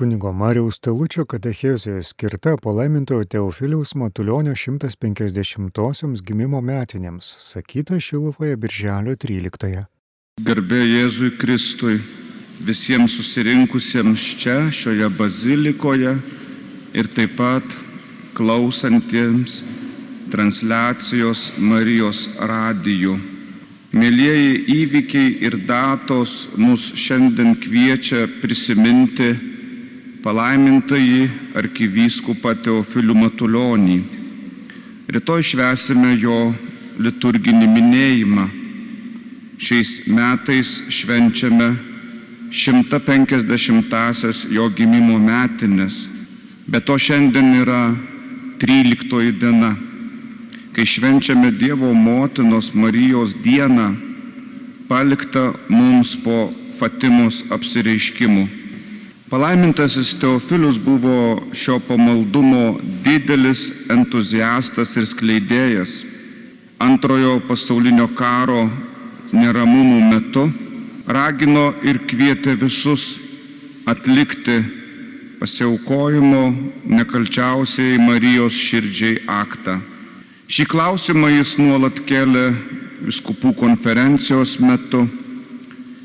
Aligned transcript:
Kunigo 0.00 0.32
Mariaus 0.32 0.78
Telučio 0.78 1.24
katechezijoje 1.24 2.02
skirta 2.02 2.56
palaimintojo 2.62 3.24
Teofiliaus 3.24 3.94
Matulionio 3.94 4.54
150-osioms 4.56 6.22
gimimo 6.24 6.62
metinėms, 6.64 7.26
sakyta 7.44 7.98
Šiluvoje 8.00 8.56
birželio 8.56 9.12
13-ąją. 9.12 9.82
Garbė 10.46 10.78
Jėzui 10.88 11.34
Kristui, 11.36 11.98
visiems 12.64 13.18
susirinkusiems 13.18 14.24
čia, 14.40 14.70
šioje 14.72 15.10
bazilikoje 15.18 16.14
ir 16.96 17.12
taip 17.18 17.36
pat 17.36 17.76
klausantiems 18.40 19.60
transliacijos 20.32 21.50
Marijos 21.58 22.24
radijų. 22.40 23.18
Mėlyjeji 23.92 24.58
įvykiai 24.78 25.38
ir 25.44 25.60
datos 25.68 26.46
mus 26.56 26.88
šiandien 26.96 27.52
kviečia 27.60 28.24
prisiminti 28.40 29.49
palaimintąjį 30.24 31.20
arkivyskupą 31.56 32.54
Teofilių 32.64 33.16
Matulionį. 33.22 33.98
Rytoj 35.10 35.44
švesime 35.50 36.14
jo 36.20 36.38
liturginį 37.00 37.68
minėjimą. 37.74 38.46
Šiais 39.60 40.06
metais 40.08 40.78
švenčiame 40.88 41.74
150-asias 42.50 44.46
jo 44.50 44.70
gimimo 44.72 45.18
metinės, 45.20 46.06
bet 46.66 46.88
to 46.88 46.96
šiandien 46.98 47.54
yra 47.60 47.82
13 48.62 49.38
diena 49.40 49.74
kai 50.72 50.86
švenčiame 50.86 51.50
Dievo 51.50 51.92
motinos 51.94 52.70
Marijos 52.74 53.34
dieną, 53.42 53.96
palikta 54.88 55.52
mums 55.68 56.14
po 56.16 56.50
Fatimos 56.78 57.42
apsireiškimų. 57.52 58.59
Palaimintasis 59.30 60.16
Teofilius 60.18 60.78
buvo 60.78 61.42
šio 61.54 61.78
pamaldumo 61.86 62.80
didelis 63.04 63.68
entuziastas 63.86 64.96
ir 64.98 65.06
skleidėjas. 65.06 66.00
Antrojo 66.82 67.36
pasaulinio 67.46 68.08
karo 68.18 68.64
neramumų 69.30 70.00
metu 70.08 70.48
ragino 71.06 71.68
ir 71.86 72.00
kvietė 72.10 72.56
visus 72.58 73.20
atlikti 73.86 74.58
pasiaukojimo 75.38 76.42
nekalčiausiai 76.98 78.02
Marijos 78.02 78.58
širdžiai 78.58 79.22
aktą. 79.30 79.78
Šį 80.50 80.66
klausimą 80.74 81.30
jis 81.36 81.54
nuolat 81.62 82.02
kelia 82.02 82.50
viskupų 83.06 83.54
konferencijos 83.62 84.58
metu. 84.58 85.06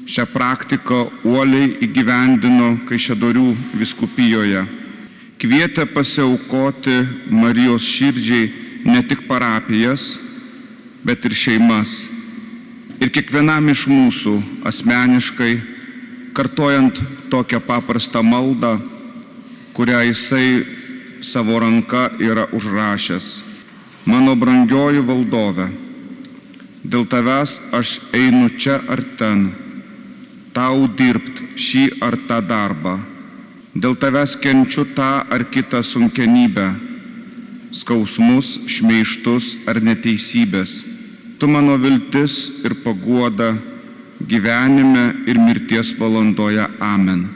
Šią 0.06 0.26
praktiką 0.30 0.98
uoliai 1.26 1.72
įgyvendino 1.86 2.76
Kaišėdorių 2.86 3.48
viskupijoje. 3.80 4.62
Kvietė 5.42 5.88
pasiaukoti 5.90 7.00
Marijos 7.34 7.88
širdžiai 7.90 8.52
ne 8.86 9.02
tik 9.06 9.26
parapijas, 9.30 10.16
bet 11.06 11.26
ir 11.26 11.34
šeimas. 11.34 11.96
Ir 13.02 13.10
kiekvienam 13.12 13.72
iš 13.74 13.88
mūsų 13.90 14.36
asmeniškai, 14.70 15.56
kartojant 16.38 17.02
tokią 17.34 17.60
paprastą 17.66 18.22
maldą, 18.24 18.78
kurią 19.74 20.06
jisai 20.12 20.48
savo 21.26 21.60
ranka 21.60 22.12
yra 22.22 22.46
užrašęs 22.54 23.34
mano 24.06 24.36
brangioji 24.38 25.02
valdove, 25.02 25.66
dėl 26.86 27.06
tavęs 27.10 27.58
aš 27.74 27.98
einu 28.14 28.52
čia 28.62 28.78
ar 28.90 29.02
ten, 29.18 29.50
tau 30.56 30.88
dirbt 30.88 31.42
šį 31.60 32.00
ar 32.06 32.16
tą 32.30 32.40
darbą, 32.48 32.96
dėl 33.76 33.98
tavęs 34.00 34.38
kenčiu 34.40 34.86
tą 34.96 35.12
ar 35.28 35.44
kitą 35.52 35.84
sunkenybę, 35.84 36.70
skausmus, 37.76 38.56
šmeištus 38.72 39.56
ar 39.68 39.82
neteisybės. 39.84 40.80
Tu 41.36 41.48
mano 41.52 41.76
viltis 41.76 42.48
ir 42.64 42.78
paguoda 42.86 43.52
gyvenime 44.24 45.28
ir 45.28 45.36
mirties 45.36 45.92
valandoje. 46.00 46.64
Amen. 46.80 47.28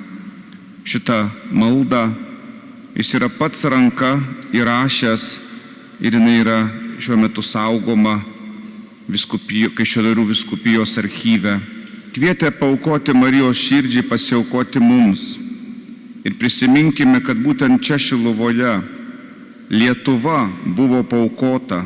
Šitą 0.87 1.27
maldą 1.51 2.07
jis 2.95 3.11
yra 3.19 3.27
pats 3.29 3.67
ranka 3.67 4.15
įrašęs 4.55 5.25
ir 5.99 6.15
jinai 6.15 6.39
yra 6.39 6.59
šiuo 6.99 7.19
metu 7.19 7.43
saugoma 7.43 8.21
viskupijo, 9.09 9.73
Kaišėdarių 9.75 10.25
viskupijos 10.31 10.95
archyve. 11.01 11.59
Kvietė 12.09 12.49
paukoti 12.57 13.13
Marijos 13.13 13.59
širdžiai 13.61 14.01
pasiaukoti 14.09 14.81
mums. 14.81 15.37
Ir 16.25 16.33
prisiminkime, 16.41 17.21
kad 17.21 17.37
būtent 17.37 17.85
čia 17.85 18.01
Šiluvoje 18.01 18.81
Lietuva 19.69 20.49
buvo 20.65 21.05
paukota, 21.05 21.85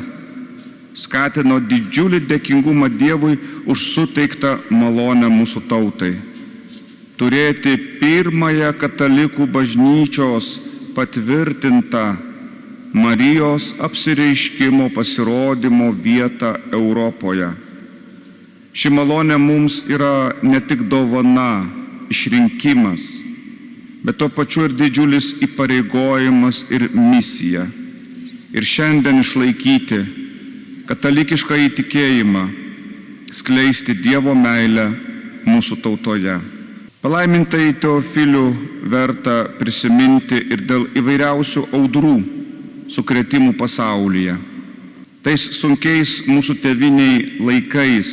skatino 0.96 1.60
didžiulį 1.60 2.20
dėkingumą 2.28 2.90
Dievui 2.92 3.38
už 3.64 3.88
suteiktą 3.94 4.58
malonę 4.72 5.32
mūsų 5.32 5.64
tautai 5.68 6.12
turėti 7.22 7.76
pirmąją 8.00 8.72
katalikų 8.80 9.46
bažnyčios 9.54 10.56
patvirtintą 10.96 12.31
Marijos 12.92 13.72
apsireiškimo 13.80 14.90
pasirodymo 14.94 15.92
vietą 15.96 16.52
Europoje. 16.72 17.48
Ši 18.72 18.90
malonė 18.92 19.38
mums 19.40 19.80
yra 19.88 20.32
ne 20.44 20.60
tik 20.60 20.84
dovana, 20.92 21.64
išrinkimas, 22.12 23.04
bet 24.04 24.18
to 24.20 24.28
pačiu 24.28 24.66
ir 24.68 24.76
didžiulis 24.76 25.30
įpareigojimas 25.44 26.66
ir 26.68 26.90
misija. 26.92 27.64
Ir 28.52 28.68
šiandien 28.68 29.22
išlaikyti 29.22 30.02
katalikišką 30.88 31.56
įtikėjimą, 31.68 32.44
skleisti 33.32 33.96
Dievo 33.96 34.36
meilę 34.36 34.90
mūsų 35.48 35.80
tautoje. 35.80 36.36
Palaimintai 37.00 37.72
Teofilių 37.80 38.44
verta 38.92 39.46
prisiminti 39.56 40.36
ir 40.52 40.68
dėl 40.68 40.90
įvairiausių 41.00 41.70
audrų 41.72 42.41
sukretimų 42.92 43.54
pasaulyje. 43.58 44.36
Tais 45.22 45.42
sunkiais 45.54 46.20
mūsų 46.26 46.56
teviniai 46.62 47.38
laikais, 47.38 48.10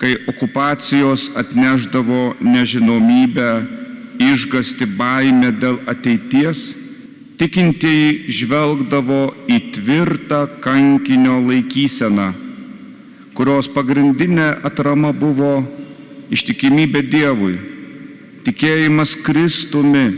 kai 0.00 0.16
okupacijos 0.30 1.28
atneždavo 1.38 2.34
nežinomybę, 2.42 3.50
išgasti 4.20 4.88
baimę 4.98 5.52
dėl 5.60 5.78
ateities, 5.88 6.72
tikintieji 7.40 8.28
žvelgdavo 8.40 9.22
į 9.48 9.58
tvirtą 9.76 10.42
kankinio 10.64 11.38
laikyseną, 11.46 12.32
kurios 13.38 13.70
pagrindinė 13.70 14.50
atrama 14.66 15.14
buvo 15.16 15.62
ištikimybė 16.34 17.06
Dievui, 17.08 17.56
tikėjimas 18.44 19.16
Kristumi, 19.24 20.08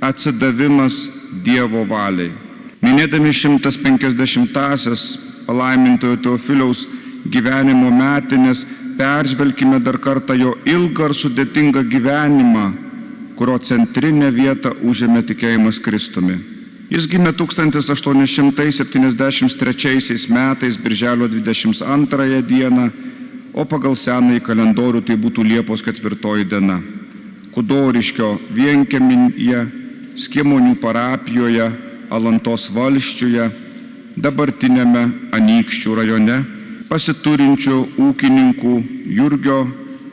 atsidavimas 0.00 1.08
Dievo 1.44 1.84
valiai. 1.88 2.47
Minėdami 2.82 3.32
150-asias 3.34 5.18
palaimintojo 5.48 6.16
Teofiliaus 6.22 6.86
gyvenimo 7.26 7.90
metinės, 7.90 8.66
peržvelkime 8.98 9.80
dar 9.82 9.98
kartą 10.02 10.34
jo 10.38 10.54
ilgą 10.66 11.06
ir 11.10 11.14
sudėtingą 11.14 11.82
gyvenimą, 11.90 12.72
kurio 13.38 13.58
centrinę 13.62 14.30
vietą 14.34 14.72
užėmė 14.82 15.22
tikėjimas 15.26 15.78
Kristumi. 15.82 16.38
Jis 16.88 17.04
gimė 17.10 17.32
1873 17.36 20.32
metais, 20.32 20.76
birželio 20.80 21.28
22 21.28 22.42
dieną, 22.48 22.88
o 23.52 23.64
pagal 23.68 23.92
senąjį 23.96 24.40
kalendorių 24.46 25.00
tai 25.04 25.16
būtų 25.20 25.44
Liepos 25.44 25.82
4 25.84 26.44
diena. 26.48 26.80
Kudoriškio 27.52 28.38
vienkeminėje, 28.54 29.66
Skiemonių 30.18 30.74
parapijoje, 30.82 31.87
Alantos 32.10 32.68
valščiuje, 32.72 33.48
dabartinėme 34.16 35.02
Anykščių 35.36 35.96
rajone 35.98 36.38
pasiturinčių 36.88 37.76
ūkininkų 38.00 38.74
Jurgio 39.12 39.60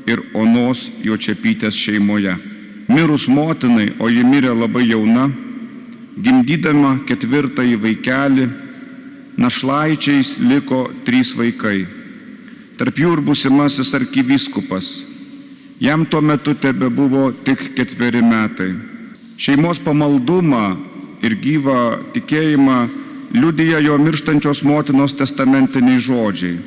ir 0.10 0.22
Onos 0.36 0.90
Jočiapytės 1.04 1.78
šeimoje. 1.80 2.36
Mirus 2.92 3.26
motinai, 3.32 3.88
o 4.00 4.10
ji 4.12 4.24
mirė 4.28 4.52
labai 4.54 4.86
jauna, 4.90 5.30
gimdydama 6.22 7.00
ketvirtąjį 7.08 7.80
vaikelį, 7.82 8.48
našlaičiais 9.42 10.36
liko 10.40 10.86
trys 11.08 11.34
vaikai. 11.36 11.88
Tarp 12.78 13.00
jų 13.00 13.16
ir 13.16 13.24
būsimasis 13.24 13.94
arkivyskupas. 13.96 15.00
Jam 15.80 16.06
tuo 16.06 16.22
metu 16.22 16.54
tebe 16.56 16.90
buvo 16.92 17.32
tik 17.48 17.72
ketveri 17.76 18.22
metai. 18.24 18.74
Šeimos 19.40 19.80
pamaldumą 19.84 20.76
ir 21.26 21.36
gyvą 21.42 21.80
tikėjimą 22.14 22.78
liudija 23.36 23.82
jo 23.84 23.98
mirštančios 24.00 24.64
motinos 24.64 25.16
testamentiniai 25.18 26.00
žodžiai. 26.00 26.58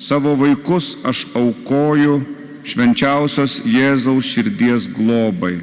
Savo 0.00 0.34
vaikus 0.34 0.96
aš 1.04 1.26
aukoju 1.36 2.20
švenčiausios 2.64 3.60
Jėzaus 3.64 4.28
širdies 4.32 4.88
globai. 4.90 5.60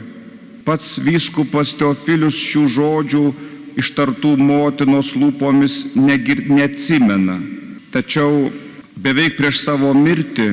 Pats 0.65 0.98
vyskupas 1.01 1.74
Teofilius 1.77 2.38
šių 2.38 2.63
žodžių 2.75 3.25
ištartų 3.81 4.33
motinos 4.42 5.13
lūpomis 5.15 5.95
negir, 5.95 6.44
neatsimena. 6.50 7.38
Tačiau 7.94 8.50
beveik 8.98 9.38
prieš 9.38 9.62
savo 9.63 9.94
mirtį 9.95 10.50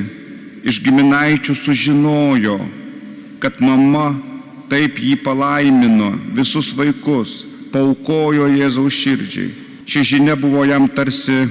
iš 0.65 0.79
giminaičių 0.85 1.55
sužinojo, 1.57 2.59
kad 3.41 3.59
mama 3.61 4.13
taip 4.69 4.99
jį 4.99 5.15
palaimino 5.23 6.13
visus 6.35 6.71
vaikus 6.75 7.43
paukojo 7.75 8.47
Jėzaus 8.49 8.95
širdžiai. 8.95 9.51
Ši 9.85 10.03
žinia 10.15 10.35
buvo 10.39 10.63
jam 10.65 10.87
tarsi 10.89 11.45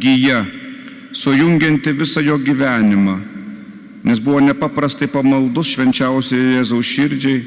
gyja, 0.00 0.44
sujungianti 1.12 1.92
visą 1.92 2.22
jo 2.24 2.38
gyvenimą, 2.40 3.18
nes 4.04 4.20
buvo 4.22 4.40
nepaprastai 4.44 5.10
pamaldus 5.10 5.74
švenčiausiai 5.74 6.58
Jėzaus 6.58 6.92
širdžiai. 6.94 7.42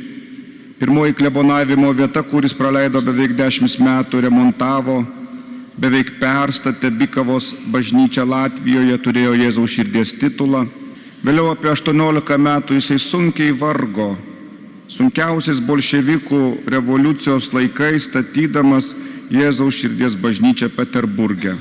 Pirmoji 0.77 1.15
klebonavimo 1.17 1.89
vieta, 1.97 2.21
kuris 2.21 2.53
praleido 2.53 3.01
beveik 3.01 3.33
dešimt 3.33 3.79
metų, 3.81 4.19
remontavo, 4.27 4.99
beveik 5.73 6.19
perstatė 6.21 6.91
Bikavos 6.93 7.55
bažnyčią 7.73 8.27
Latvijoje, 8.29 8.99
turėjo 9.01 9.33
Jėzaus 9.39 9.73
širdies 9.73 10.13
titulą. 10.21 10.67
Vėliau 11.25 11.49
apie 11.49 11.71
18 11.73 12.37
metų 12.37 12.77
jisai 12.77 12.99
sunkiai 13.01 13.55
vargo 13.57 14.11
sunkiausiais 14.87 15.59
bolševikų 15.63 16.57
revoliucijos 16.71 17.53
laikais 17.53 18.03
statydamas 18.07 18.95
Jėzaus 19.27 19.75
širdies 19.75 20.15
bažnyčią 20.15 20.69
Peterburgė. 20.71 21.57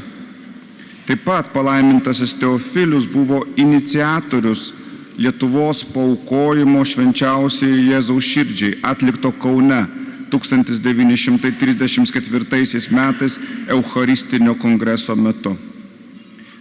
Taip 1.07 1.25
pat 1.27 1.53
palaimintasis 1.55 2.35
Teofilius 2.39 3.07
buvo 3.11 3.47
iniciatorius 3.59 4.73
Lietuvos 5.17 5.81
paukojimo 5.95 6.85
švenčiausiai 6.85 7.87
Jėzaus 7.89 8.25
širdžiai 8.29 8.79
atlikto 8.85 9.33
Kaune 9.41 9.87
1934 10.31 12.91
metais 12.93 13.39
Eucharistinio 13.69 14.55
kongreso 14.61 15.17
metu. 15.17 15.57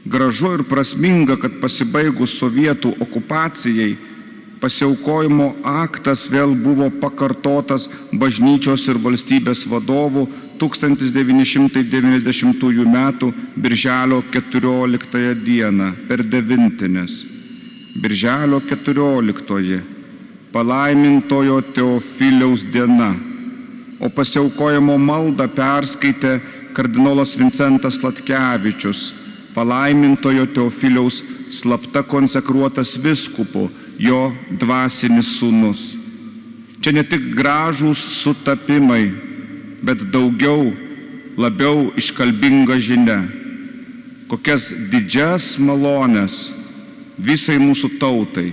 Gražu 0.06 0.54
ir 0.56 0.64
prasminga, 0.70 1.36
kad 1.42 1.52
pasibaigus 1.60 2.40
sovietų 2.40 2.96
okupacijai 3.02 3.98
pasiaukojimo 4.62 5.56
aktas 5.64 6.30
vėl 6.32 6.56
buvo 6.56 6.90
pakartotas 7.02 7.90
bažnyčios 8.14 8.88
ir 8.90 8.98
valstybės 9.02 9.66
vadovų 9.70 10.28
1990 10.60 12.86
m. 12.86 12.98
Birželio 13.56 14.24
14 14.32 15.36
d. 15.44 15.72
per 16.08 16.24
devintinės. 16.24 17.26
Birželio 17.96 18.60
14 18.62 19.82
palaimintojo 20.56 21.62
Teofiliaus 21.76 22.64
diena, 22.72 23.12
o 24.00 24.10
pasiaukojimo 24.10 24.96
maldą 24.98 25.50
perskaitė 25.52 26.40
kardinolas 26.76 27.36
Vincentas 27.36 28.00
Latkevičius, 28.04 29.12
palaimintojo 29.56 30.46
Teofiliaus 30.56 31.24
slapta 31.52 32.04
konsekruotas 32.04 32.96
viskupu 33.04 33.70
jo 33.98 34.34
dvasinis 34.50 35.36
sūnus. 35.40 35.94
Čia 36.82 36.94
ne 36.94 37.04
tik 37.08 37.32
gražūs 37.38 38.02
sutapimai, 38.20 39.10
bet 39.86 40.04
daugiau, 40.14 40.74
labiau 41.38 41.90
iškalbinga 41.98 42.78
žinia, 42.82 43.24
kokias 44.30 44.72
didžias 44.92 45.56
malonės 45.62 46.52
visai 47.18 47.58
mūsų 47.62 47.96
tautai 48.02 48.52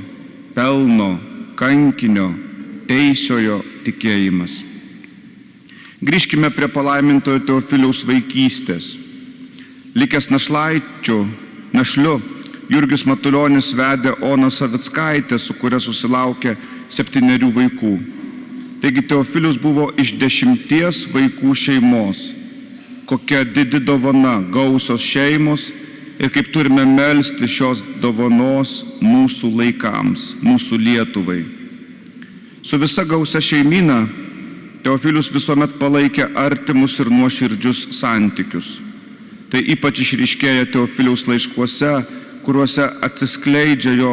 pelno 0.54 1.16
kankinio 1.58 2.30
teisiojo 2.88 3.62
tikėjimas. 3.86 4.62
Grįžkime 6.02 6.50
prie 6.50 6.66
palaimintojo 6.66 7.44
Teofiliaus 7.46 8.02
vaikystės. 8.02 8.96
Likęs 9.94 10.30
našlaičiu, 10.32 11.20
našliu, 11.76 12.16
Jurgis 12.72 13.04
Matuljonis 13.04 13.72
vedė 13.76 14.14
Oną 14.24 14.48
Savickaitę, 14.50 15.36
su 15.38 15.52
kuria 15.60 15.80
susilaukė 15.82 16.54
septyniarių 16.92 17.50
vaikų. 17.52 17.92
Taigi 18.82 19.02
Teofilius 19.10 19.58
buvo 19.60 19.90
iš 20.00 20.14
dešimties 20.18 21.04
vaikų 21.12 21.52
šeimos. 21.54 22.22
Kokia 23.06 23.42
didi 23.44 23.80
dovana 23.82 24.38
gausios 24.54 25.04
šeimos 25.04 25.68
ir 26.18 26.32
kaip 26.32 26.48
turime 26.54 26.86
melstį 26.88 27.48
šios 27.50 27.82
dovanos 28.02 28.80
mūsų 29.02 29.52
laikams, 29.58 30.32
mūsų 30.40 30.78
Lietuvai. 30.80 31.42
Su 32.62 32.78
visa 32.78 33.04
gausia 33.04 33.42
šeimina 33.42 34.06
Teofilius 34.82 35.28
visuomet 35.30 35.76
palaikė 35.78 36.32
artimus 36.38 36.96
ir 36.98 37.10
nuoširdžius 37.10 37.84
santykius. 38.00 38.80
Tai 39.52 39.60
ypač 39.60 40.00
išryškėja 40.02 40.72
Teofiliaus 40.72 41.26
laiškuose 41.28 41.92
kuriuose 42.44 42.84
atsiskleidžia 43.04 43.94
jo 43.98 44.12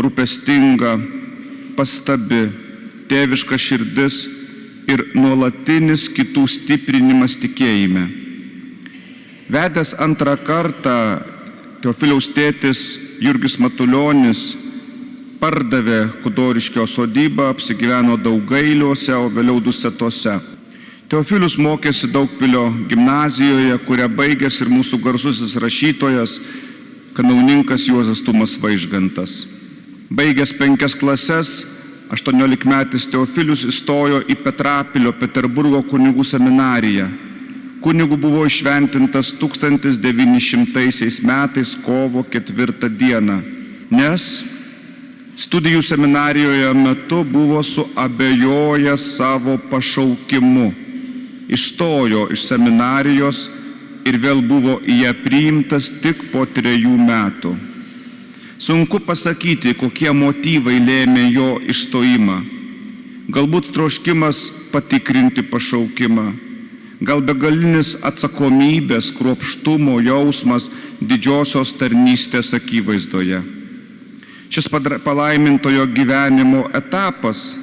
rūpestinga, 0.00 0.96
pastabi, 1.76 2.46
tėviška 3.10 3.58
širdis 3.58 4.24
ir 4.90 5.02
nuolatinis 5.18 6.06
kitų 6.12 6.46
stiprinimas 6.50 7.36
tikėjime. 7.40 8.06
Vedęs 9.50 9.94
antrą 10.02 10.34
kartą 10.42 10.96
Teofiliaus 11.82 12.26
tėtis 12.34 12.96
Jurgis 13.22 13.58
Matuljonis 13.62 14.48
pardavė 15.38 16.06
Kudoriškio 16.24 16.86
sodybą, 16.88 17.50
apsigyveno 17.52 18.16
Daugailiuose, 18.18 19.14
o 19.14 19.28
vėliau 19.30 19.60
Dusetose. 19.62 20.38
Teofilius 21.06 21.54
mokėsi 21.62 22.08
Daugpilio 22.10 22.64
gimnazijoje, 22.90 23.76
kurią 23.86 24.08
baigęs 24.18 24.58
ir 24.64 24.72
mūsų 24.72 24.98
garsusis 25.04 25.54
rašytojas 25.62 26.40
kanauninkas 27.16 27.88
Juozas 27.88 28.20
Tumas 28.20 28.54
Vaižgantas. 28.60 29.46
Baigęs 30.12 30.52
penkias 30.54 30.94
klases, 30.94 31.64
18 32.12 32.68
metais 32.68 33.08
Teofilius 33.10 33.64
įstojo 33.66 34.22
į 34.28 34.36
Petrapilio 34.44 35.16
Peterburgo 35.16 35.82
kunigų 35.88 36.24
seminariją. 36.28 37.08
Kunigų 37.82 38.16
buvo 38.20 38.46
išventintas 38.46 39.32
1900 39.40 41.22
metais 41.26 41.76
kovo 41.82 42.22
4 42.22 42.88
dieną 42.94 43.56
nes 43.90 44.44
studijų 45.38 45.82
seminarijoje 45.84 46.72
metu 46.74 47.22
buvo 47.24 47.62
suabejojęs 47.62 49.16
savo 49.16 49.58
pašaukimu. 49.70 50.72
Išstojo 51.48 52.26
iš 52.34 52.48
seminarijos 52.48 53.46
ir 54.06 54.18
vėl 54.22 54.42
buvo 54.46 54.78
į 54.86 55.00
ją 55.02 55.12
priimtas 55.24 55.90
tik 56.02 56.28
po 56.32 56.46
trejų 56.46 56.94
metų. 57.08 57.54
Sunku 58.62 59.00
pasakyti, 59.04 59.74
kokie 59.76 60.12
motyvai 60.16 60.78
lėmė 60.80 61.26
jo 61.34 61.48
išstojimą. 61.60 62.38
Galbūt 63.34 63.72
troškimas 63.74 64.46
patikrinti 64.72 65.42
pašaukimą, 65.50 66.26
gal 67.02 67.20
begalinis 67.26 67.96
atsakomybės, 68.06 69.10
kruopštumo 69.18 69.98
jausmas 70.06 70.70
didžiosios 71.02 71.74
tarnystės 71.76 72.54
akivaizdoje. 72.56 73.42
Šis 74.48 74.70
palaimintojo 75.04 75.88
gyvenimo 75.90 76.68
etapas 76.70 77.56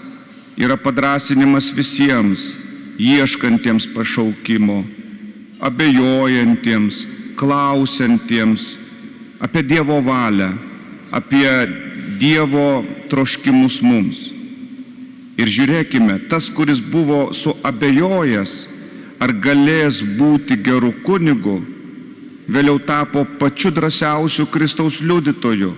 yra 0.59 0.75
padrasinimas 0.77 1.71
visiems, 1.73 2.51
ieškantiems 2.99 3.87
pašaukimo 3.95 4.83
abejojantiems, 5.63 7.05
klausiantiems 7.39 8.73
apie 9.43 9.63
Dievo 9.63 9.99
valią, 10.03 10.53
apie 11.11 11.49
Dievo 12.19 12.83
troškimus 13.11 13.81
mums. 13.83 14.29
Ir 15.39 15.49
žiūrėkime, 15.49 16.29
tas, 16.29 16.47
kuris 16.53 16.79
buvo 16.79 17.31
suabejojęs, 17.33 18.53
ar 19.23 19.33
galės 19.41 20.03
būti 20.03 20.59
gerų 20.61 20.93
kunigų, 21.03 21.57
vėliau 22.47 22.77
tapo 22.85 23.23
pačiu 23.39 23.71
drąsiausiu 23.73 24.45
Kristaus 24.51 24.99
liudytoju, 25.01 25.71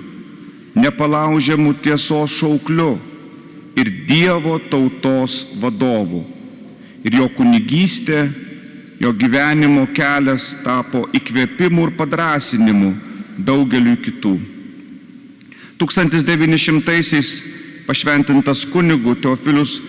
nepalaužiamų 0.75 1.75
tiesos 1.85 2.35
šaukliu 2.35 2.97
ir 3.79 3.91
Dievo 4.09 4.57
tautos 4.69 5.45
vadovu. 5.61 6.25
Ir 7.05 7.19
jo 7.21 7.29
kunigystė 7.37 8.25
Jo 8.99 9.11
gyvenimo 9.11 9.87
kelias 9.91 10.53
tapo 10.63 11.03
įkvėpimu 11.15 11.89
ir 11.89 11.95
padrasinimu 11.97 12.93
daugeliu 13.35 13.97
kitų. 13.99 14.35
1900-aisiais 15.81 17.31
pašventintas 17.87 18.63
kunigu 18.71 19.17
Teofilius 19.19 19.81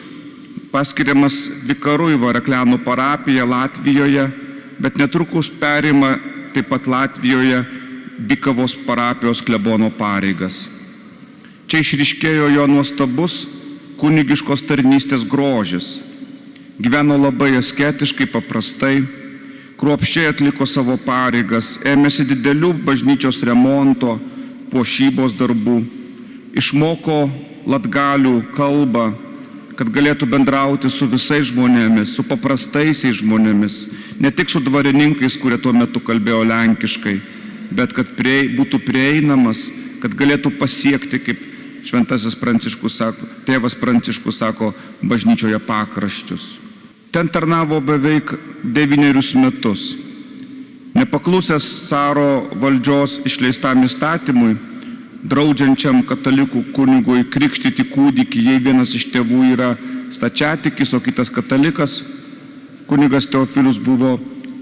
paskiriamas 0.73 1.47
vikaru 1.69 2.11
į 2.13 2.19
Varaklianų 2.21 2.81
parapiją 2.85 3.47
Latvijoje, 3.47 4.27
bet 4.83 4.99
netrukus 4.99 5.49
perima 5.49 6.17
taip 6.55 6.69
pat 6.73 6.89
Latvijoje 6.91 7.63
Bikavos 8.19 8.75
parapijos 8.87 9.43
klebono 9.45 9.93
pareigas. 9.95 10.65
Čia 11.71 11.83
išriškėjo 11.85 12.51
jo 12.55 12.67
nuostabus 12.71 13.45
kunigiškos 14.01 14.67
tarnystės 14.67 15.25
grožis 15.29 15.97
gyveno 16.81 17.17
labai 17.21 17.57
asketiškai, 17.59 18.29
paprastai, 18.33 19.01
kruopščiai 19.81 20.31
atliko 20.31 20.67
savo 20.69 20.97
pareigas, 21.01 21.77
ėmėsi 21.85 22.27
didelių 22.29 22.73
bažnyčios 22.87 23.43
remonto, 23.45 24.17
puošybos 24.73 25.37
darbų, 25.39 25.79
išmoko 26.57 27.27
latgalių 27.69 28.41
kalbą, 28.57 29.11
kad 29.77 29.91
galėtų 29.93 30.29
bendrauti 30.33 30.89
su 30.91 31.09
visais 31.09 31.51
žmonėmis, 31.51 32.15
su 32.17 32.25
paprastaisiais 32.25 33.21
žmonėmis, 33.21 33.83
ne 34.21 34.33
tik 34.33 34.53
su 34.53 34.63
dvarininkais, 34.65 35.37
kurie 35.37 35.59
tuo 35.61 35.75
metu 35.77 36.01
kalbėjo 36.01 36.45
lenkiškai, 36.49 37.17
bet 37.77 37.93
kad 37.97 38.15
prie, 38.17 38.47
būtų 38.57 38.81
prieinamas, 38.87 39.67
kad 40.01 40.17
galėtų 40.17 40.55
pasiekti, 40.61 41.21
kaip 41.21 41.43
šventasis 41.87 42.37
Pranciškus 42.39 42.97
sako, 43.03 43.29
tėvas 43.47 43.77
Pranciškus 43.79 44.41
sako, 44.41 44.73
bažnyčioje 45.05 45.61
pakraščius. 45.69 46.66
Ten 47.13 47.29
tarnavo 47.29 47.81
beveik 47.81 48.33
devynerius 48.63 49.35
metus. 49.35 49.95
Nepaklusęs 50.97 51.67
caro 51.89 52.49
valdžios 52.57 53.19
išleistam 53.29 53.85
įstatymui, 53.85 54.57
draudžiančiam 55.27 56.01
katalikų 56.09 56.63
kunigui 56.77 57.25
krikštyti 57.31 57.85
kūdikį, 57.91 58.45
jei 58.49 58.63
vienas 58.63 58.95
iš 58.97 59.09
tėvų 59.13 59.43
yra 59.53 59.75
stačiatikis, 60.15 60.95
o 60.97 61.01
kitas 61.05 61.31
katalikas, 61.33 62.01
kunigas 62.89 63.29
Teofilius 63.29 63.79
buvo 63.83 64.17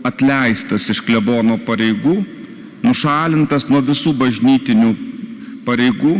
atleistas 0.04 0.88
iš 0.90 1.02
klebono 1.04 1.58
pareigų, 1.68 2.16
nušalintas 2.84 3.68
nuo 3.70 3.80
visų 3.84 4.12
bažnytinių 4.18 4.90
pareigų, 5.64 6.16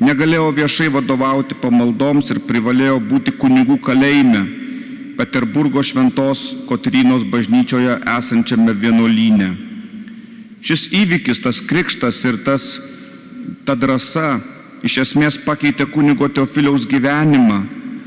negalėjo 0.00 0.48
viešai 0.56 0.88
vadovauti 0.94 1.58
pamaldoms 1.60 2.30
ir 2.32 2.40
privalėjo 2.46 3.00
būti 3.10 3.34
kunigų 3.36 3.80
kalėjime 3.84 4.59
Peterburgo 5.20 5.82
šventos 5.84 6.54
Kotrynos 6.64 7.26
bažnyčioje 7.28 7.98
esančiame 8.08 8.72
vienuolyne. 8.72 9.50
Šis 10.64 10.86
įvykis, 10.96 11.42
tas 11.44 11.58
krikštas 11.60 12.22
ir 12.24 12.38
tas, 12.46 12.78
ta 13.68 13.76
drąsa 13.76 14.38
iš 14.80 14.96
esmės 15.04 15.36
pakeitė 15.44 15.84
kunigo 15.92 16.24
Teofiliaus 16.32 16.86
gyvenimą, 16.88 17.58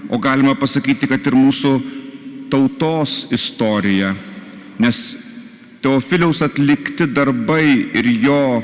o 0.09 0.17
galima 0.17 0.55
pasakyti, 0.57 1.05
kad 1.11 1.21
ir 1.29 1.37
mūsų 1.37 1.73
tautos 2.49 3.27
istoriją, 3.29 4.15
nes 4.81 5.03
Teofiliaus 5.85 6.41
atlikti 6.41 7.05
darbai 7.05 7.93
ir 7.93 8.09
jo 8.25 8.63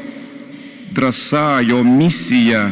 drąsa, 0.98 1.62
jo 1.70 1.84
misija 1.86 2.72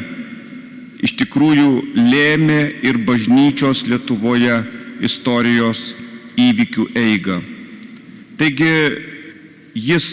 iš 1.06 1.14
tikrųjų 1.22 1.70
lėmė 1.94 2.62
ir 2.82 2.98
bažnyčios 3.06 3.86
Lietuvoje 3.86 4.58
istorijos 5.04 5.92
įvykių 6.38 6.88
eigą. 6.96 7.42
Taigi 8.38 8.74
jis 9.74 10.08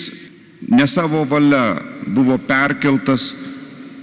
ne 0.69 0.87
savo 0.89 1.25
valia 1.29 1.77
buvo 2.07 2.39
perkeltas 2.39 3.33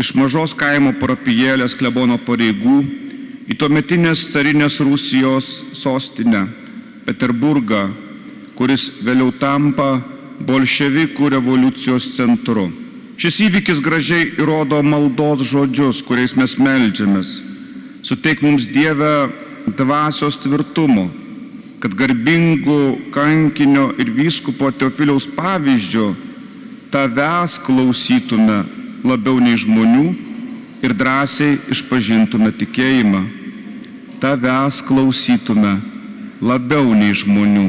iš 0.02 0.14
mažos 0.18 0.54
kaimo 0.58 0.94
parapijėlės 0.98 1.76
klebono 1.78 2.18
pareigų 2.26 2.82
į 3.50 3.58
tuometinės 3.60 4.28
carinės 4.34 4.80
Rusijos 4.82 5.50
sostinę 5.78 6.46
Peterburgą, 7.06 7.90
kuris 8.56 8.88
vėliau 9.02 9.34
tampa 9.42 9.98
bolševikų 10.46 11.32
revoliucijos 11.36 12.14
centru. 12.16 12.70
Šis 13.22 13.38
įvykis 13.46 13.82
gražiai 13.86 14.32
įrodo 14.40 14.80
maldos 14.82 15.44
žodžius, 15.50 16.02
kuriais 16.06 16.34
mes 16.38 16.56
melžiamės. 16.58 17.36
Suteik 18.02 18.42
mums 18.42 18.66
Dievę 18.66 19.30
dvasios 19.78 20.38
tvirtumo, 20.42 21.10
kad 21.82 21.96
garbingų 21.98 23.12
kankinio 23.14 23.90
ir 24.00 24.12
vyskupo 24.14 24.70
Teofiliaus 24.72 25.26
pavyzdžio 25.36 26.12
tavęs 26.94 27.58
klausytume 27.66 28.62
labiau 29.08 29.40
nei 29.42 29.58
žmonių 29.58 30.06
ir 30.86 30.94
drąsiai 30.98 31.60
išpažintume 31.72 32.52
tikėjimą. 32.60 33.22
Tavęs 34.22 34.82
klausytume 34.86 35.80
labiau 36.42 36.94
nei 36.98 37.16
žmonių 37.18 37.68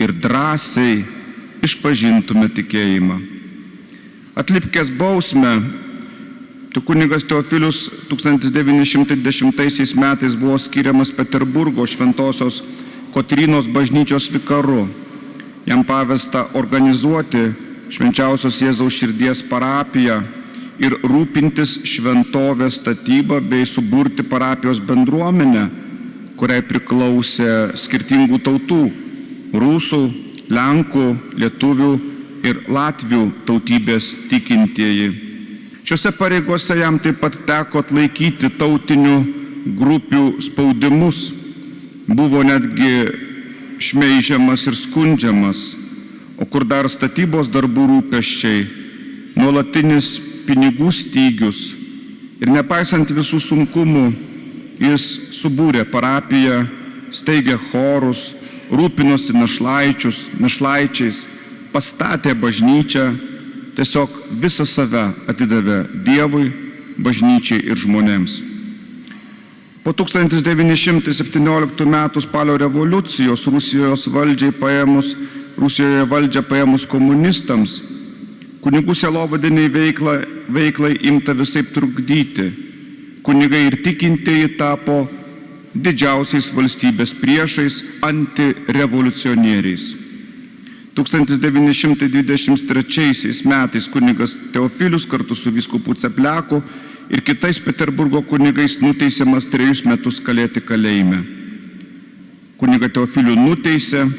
ir 0.00 0.14
drąsiai 0.14 1.02
išpažintume 1.64 2.48
tikėjimą. 2.54 3.18
Atlipkęs 4.38 4.92
bausmę, 4.94 5.58
kunigas 6.84 7.24
Teofilius 7.24 7.90
1910 8.08 9.94
metais 9.96 10.34
buvo 10.36 10.58
skiriamas 10.58 11.10
Peterburgo 11.10 11.86
šventosios 11.86 12.62
Kotrynos 13.12 13.68
bažnyčios 13.68 14.30
vikaru. 14.30 14.88
Jam 15.66 15.84
pavesta 15.84 16.46
organizuoti 16.54 17.52
švenčiausios 17.88 18.60
Jėzaus 18.60 18.94
širdies 18.94 19.40
parapiją 19.48 20.20
ir 20.78 20.94
rūpintis 21.02 21.80
šventovės 21.88 22.78
statybą 22.78 23.40
bei 23.40 23.66
suburti 23.66 24.22
parapijos 24.22 24.78
bendruomenę, 24.78 25.68
kuriai 26.38 26.62
priklausė 26.62 27.76
skirtingų 27.76 28.38
tautų- 28.44 28.82
rusų, 29.62 30.02
lenkų, 30.48 31.06
lietuvių 31.34 31.92
ir 32.44 32.62
latvių 32.68 33.32
tautybės 33.46 34.14
tikintieji. 34.30 35.27
Šiuose 35.88 36.10
pareigose 36.12 36.74
jam 36.76 36.98
taip 37.00 37.16
pat 37.22 37.36
teko 37.48 37.80
atlaikyti 37.80 38.50
tautinių 38.60 39.12
grupių 39.78 40.24
spaudimus, 40.44 41.20
buvo 42.04 42.42
netgi 42.44 43.06
šmeižiamas 43.80 44.66
ir 44.68 44.76
skundžiamas, 44.76 45.62
o 46.36 46.44
kur 46.44 46.66
dar 46.68 46.90
statybos 46.92 47.48
darbų 47.48 47.86
rūpeščiai, 47.88 48.66
nuolatinis 49.40 50.10
pinigų 50.44 50.92
stygius. 50.92 51.62
Ir 52.44 52.52
nepaisant 52.52 53.08
visų 53.08 53.40
sunkumų, 53.46 54.04
jis 54.90 55.08
subūrė 55.40 55.86
parapiją, 55.88 56.66
steigė 57.16 57.56
chorus, 57.70 58.34
rūpinosi 58.68 59.32
našlaičiais, 59.40 61.24
pastatė 61.72 62.36
bažnyčią 62.36 63.08
tiesiog 63.78 64.10
visą 64.42 64.66
save 64.66 65.04
atidavė 65.30 65.84
Dievui 66.02 66.50
bažnyčiai 66.98 67.62
ir 67.70 67.78
žmonėms. 67.78 68.40
Po 69.86 69.94
1917 69.94 71.86
m. 71.86 71.96
spalio 72.20 72.56
revoliucijos 72.58 73.46
Rusijos 73.46 74.08
valdžiai 74.10 74.52
paėmus, 74.52 75.14
Rusijoje 75.58 76.04
valdžią 76.10 76.42
paėmus 76.46 76.86
komunistams, 76.86 77.78
kunigų 78.62 78.94
selovadiniai 78.94 79.70
veiklai, 79.72 80.18
veiklai 80.50 80.98
imta 81.08 81.34
visai 81.34 81.62
trukdyti. 81.62 82.50
Kunigai 83.22 83.64
ir 83.66 83.78
tikintieji 83.82 84.56
tapo 84.58 85.06
didžiausiais 85.74 86.50
valstybės 86.54 87.14
priešais 87.18 87.82
antirevoliucionieriais. 88.02 90.07
1923 90.98 93.42
metais 93.44 93.88
kunigas 93.88 94.36
Teofilius 94.52 95.06
kartu 95.06 95.34
su 95.34 95.50
viskupu 95.54 95.94
Cepleku 95.94 96.62
ir 97.10 97.22
kitais 97.22 97.58
Peterburgo 97.58 98.22
kunigais 98.22 98.80
nuteisiamas 98.82 99.46
trejus 99.46 99.84
metus 99.86 100.20
kalėti 100.20 100.60
kalėjime. 100.60 101.24
Kuniga 102.58 102.88
Teofilių 102.90 103.36
nuteisė 103.38 104.10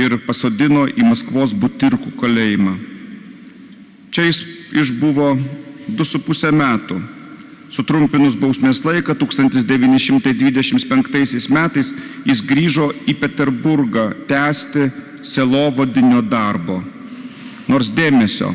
ir 0.00 0.18
pasodino 0.26 0.86
į 0.88 1.04
Maskvos 1.04 1.52
Butirkų 1.52 2.10
kalėjimą. 2.16 2.78
Čia 4.12 4.22
jis 4.30 4.46
išbuvo 4.72 5.36
2,5 5.92 6.52
metų. 6.56 7.02
Sutrumpinus 7.72 8.36
bausmės 8.36 8.84
laiką 8.84 9.14
1925 9.16 11.48
metais 11.52 11.92
jis 12.28 12.40
grįžo 12.44 12.92
į 13.08 13.14
Peterburgą 13.20 14.12
tęsti 14.28 14.90
selovadinio 15.22 16.22
darbo. 16.22 16.82
Nors 17.70 17.90
dėmesio, 17.94 18.50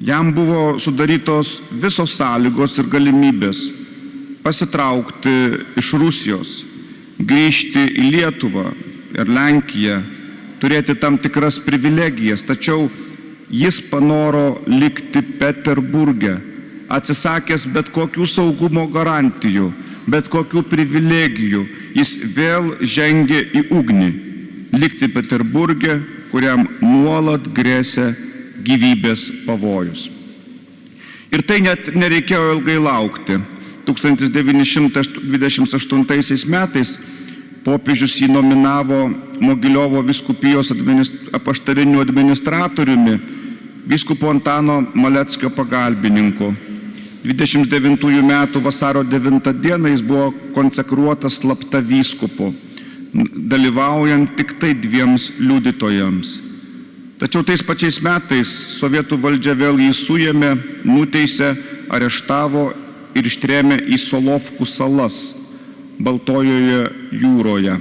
jam 0.00 0.32
buvo 0.32 0.78
sudarytos 0.80 1.58
visos 1.70 2.16
sąlygos 2.16 2.78
ir 2.80 2.88
galimybės 2.90 3.68
pasitraukti 4.42 5.34
iš 5.78 5.92
Rusijos, 6.00 6.52
grįžti 7.18 7.84
į 7.92 8.12
Lietuvą 8.14 8.70
ir 9.18 9.28
Lenkiją, 9.28 9.98
turėti 10.62 10.96
tam 10.98 11.18
tikras 11.20 11.58
privilegijas, 11.62 12.42
tačiau 12.46 12.88
jis 13.52 13.82
panoro 13.90 14.62
likti 14.66 15.22
Peterburgė, 15.40 16.38
atsisakęs 16.88 17.66
bet 17.74 17.92
kokių 17.92 18.26
saugumo 18.26 18.86
garantijų, 18.88 19.68
bet 20.08 20.30
kokių 20.32 20.64
privilegijų, 20.70 21.66
jis 21.98 22.16
vėl 22.32 22.72
žengė 22.80 23.42
į 23.60 23.66
ugnį 23.76 24.10
likti 24.72 25.08
Peterburgė, 25.08 26.00
kuriam 26.32 26.66
nuolat 26.82 27.48
grėsia 27.54 28.14
gyvybės 28.64 29.30
pavojus. 29.46 30.10
Ir 31.32 31.42
tai 31.44 31.60
net 31.64 31.94
nereikėjo 31.94 32.52
ilgai 32.56 32.78
laukti. 32.80 33.38
1928 33.88 36.48
metais 36.52 36.98
popiežius 37.64 38.20
jį 38.20 38.28
nominavo 38.32 39.10
Mogiliovo 39.40 40.02
viskupijos 40.04 40.70
administ... 40.74 41.12
apaštariniu 41.32 42.00
administratoriumi, 42.02 43.20
viskupo 43.88 44.30
Antano 44.30 44.86
Maleckio 44.94 45.50
pagalbininku. 45.54 46.54
29 47.24 48.22
metų 48.24 48.60
vasaro 48.62 49.04
9 49.04 49.52
dieną 49.62 49.88
jis 49.92 50.02
buvo 50.04 50.34
konsekruotas 50.54 51.34
slapta 51.40 51.80
vyskupu 51.80 52.54
dalyvaujant 53.14 54.36
tik 54.36 54.58
tai 54.60 54.74
dviems 54.76 55.32
liudytojams. 55.40 56.38
Tačiau 57.18 57.42
tais 57.42 57.62
pačiais 57.64 57.98
metais 58.04 58.50
sovietų 58.78 59.18
valdžia 59.18 59.56
vėl 59.58 59.80
jį 59.82 59.90
suėmė, 59.96 60.52
nuteisė, 60.86 61.56
areštavo 61.90 62.68
ir 63.18 63.26
ištrėmė 63.26 63.80
į 63.90 63.98
Solovkų 63.98 64.66
salas 64.68 65.32
Baltojoje 65.98 66.84
jūroje. 67.18 67.74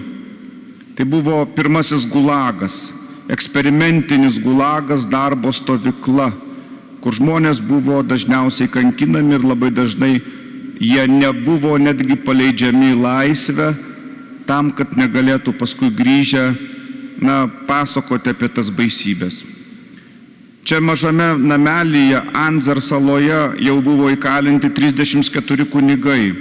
Tai 0.98 1.06
buvo 1.06 1.44
pirmasis 1.54 2.08
gulagas, 2.10 2.88
eksperimentinis 3.30 4.40
gulagas 4.42 5.06
darbo 5.06 5.52
stovykla, 5.54 6.32
kur 7.04 7.14
žmonės 7.14 7.62
buvo 7.62 8.02
dažniausiai 8.02 8.72
kankinami 8.74 9.38
ir 9.38 9.46
labai 9.46 9.70
dažnai 9.70 10.16
jie 10.82 11.04
nebuvo 11.12 11.78
netgi 11.78 12.18
paleidžiami 12.26 12.96
į 12.96 12.98
laisvę, 13.04 13.70
tam, 14.48 14.72
kad 14.72 14.96
negalėtų 14.98 15.54
paskui 15.60 15.92
grįžę, 15.94 16.48
na, 17.22 17.46
pasakoti 17.68 18.32
apie 18.32 18.50
tas 18.54 18.72
baisybės. 18.74 19.44
Čia 20.68 20.82
mažame 20.84 21.32
namelyje 21.40 22.20
Anzar 22.36 22.82
saloje 22.84 23.38
jau 23.64 23.78
buvo 23.82 24.10
įkalinti 24.12 24.68
34 24.76 25.66
kunigai, 25.72 26.34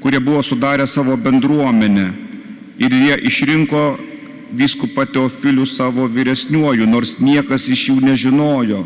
kurie 0.00 0.20
buvo 0.22 0.42
sudarę 0.46 0.86
savo 0.86 1.16
bendruomenę 1.16 2.06
ir 2.78 2.94
jie 2.94 3.16
išrinko 3.26 3.82
viskupą 4.54 5.04
Teofilių 5.06 5.66
savo 5.66 6.06
vyresniuoju, 6.10 6.86
nors 6.86 7.18
niekas 7.18 7.68
iš 7.70 7.88
jų 7.90 7.98
nežinojo, 8.06 8.84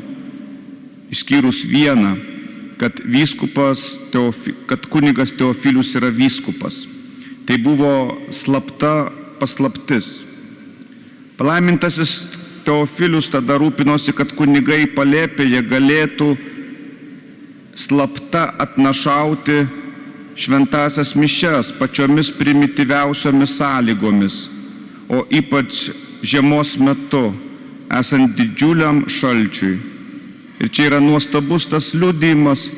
išskyrus 1.12 1.62
vieną, 1.68 2.16
kad, 2.80 3.00
Teofi, 4.12 4.56
kad 4.66 4.88
kunigas 4.88 5.32
Teofilius 5.36 5.94
yra 5.96 6.08
vyskupas. 6.08 6.86
Tai 7.44 7.58
buvo 7.60 8.24
slapta 8.32 9.10
paslaptis. 9.40 10.24
Palaimintasis 11.36 12.24
Teofilius 12.64 13.28
tada 13.28 13.58
rūpinosi, 13.60 14.14
kad 14.16 14.30
kunigai 14.32 14.86
palėpėje 14.96 15.60
galėtų 15.68 16.28
slapta 17.76 18.46
atnašauti 18.64 19.58
šventasias 20.40 21.12
mišes 21.18 21.74
pačiomis 21.76 22.30
primityviausiomis 22.38 23.58
sąlygomis, 23.58 24.38
o 25.12 25.26
ypač 25.28 25.90
žiemos 26.24 26.78
metu, 26.80 27.34
esant 27.92 28.32
didžiuliam 28.38 29.04
šalčiui. 29.12 29.76
Ir 30.64 30.70
čia 30.72 30.88
yra 30.88 31.02
nuostabus 31.04 31.68
tas 31.68 31.92
liudijimas, 31.92 32.70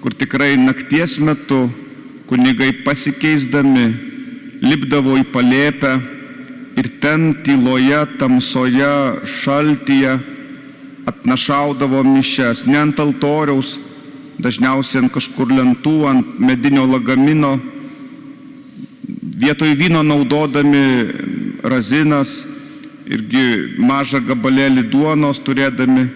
kur 0.00 0.16
tikrai 0.16 0.54
nakties 0.56 1.18
metu 1.20 1.66
kunigai 2.30 2.72
pasikeisdami 2.86 4.05
lipdavo 4.62 5.16
į 5.20 5.24
palėpę 5.32 5.92
ir 6.76 6.88
ten 7.00 7.32
tyloje, 7.44 8.02
tamsoje, 8.20 8.92
šaltyje 9.42 10.16
atnašaudavo 11.06 12.02
mišes, 12.04 12.64
ne 12.66 12.78
ant 12.80 13.00
altoriaus, 13.00 13.76
dažniausiai 14.42 15.04
ant 15.04 15.14
kažkur 15.14 15.52
lentų, 15.52 15.96
ant 16.10 16.40
medinio 16.42 16.84
lagamino, 16.88 17.56
vietoj 19.36 19.72
vyno 19.78 20.02
naudodami 20.04 20.84
razinas, 21.64 22.42
irgi 23.06 23.78
mažą 23.78 24.20
gabalėlį 24.26 24.88
duonos 24.90 25.38
turėdami, 25.46 26.08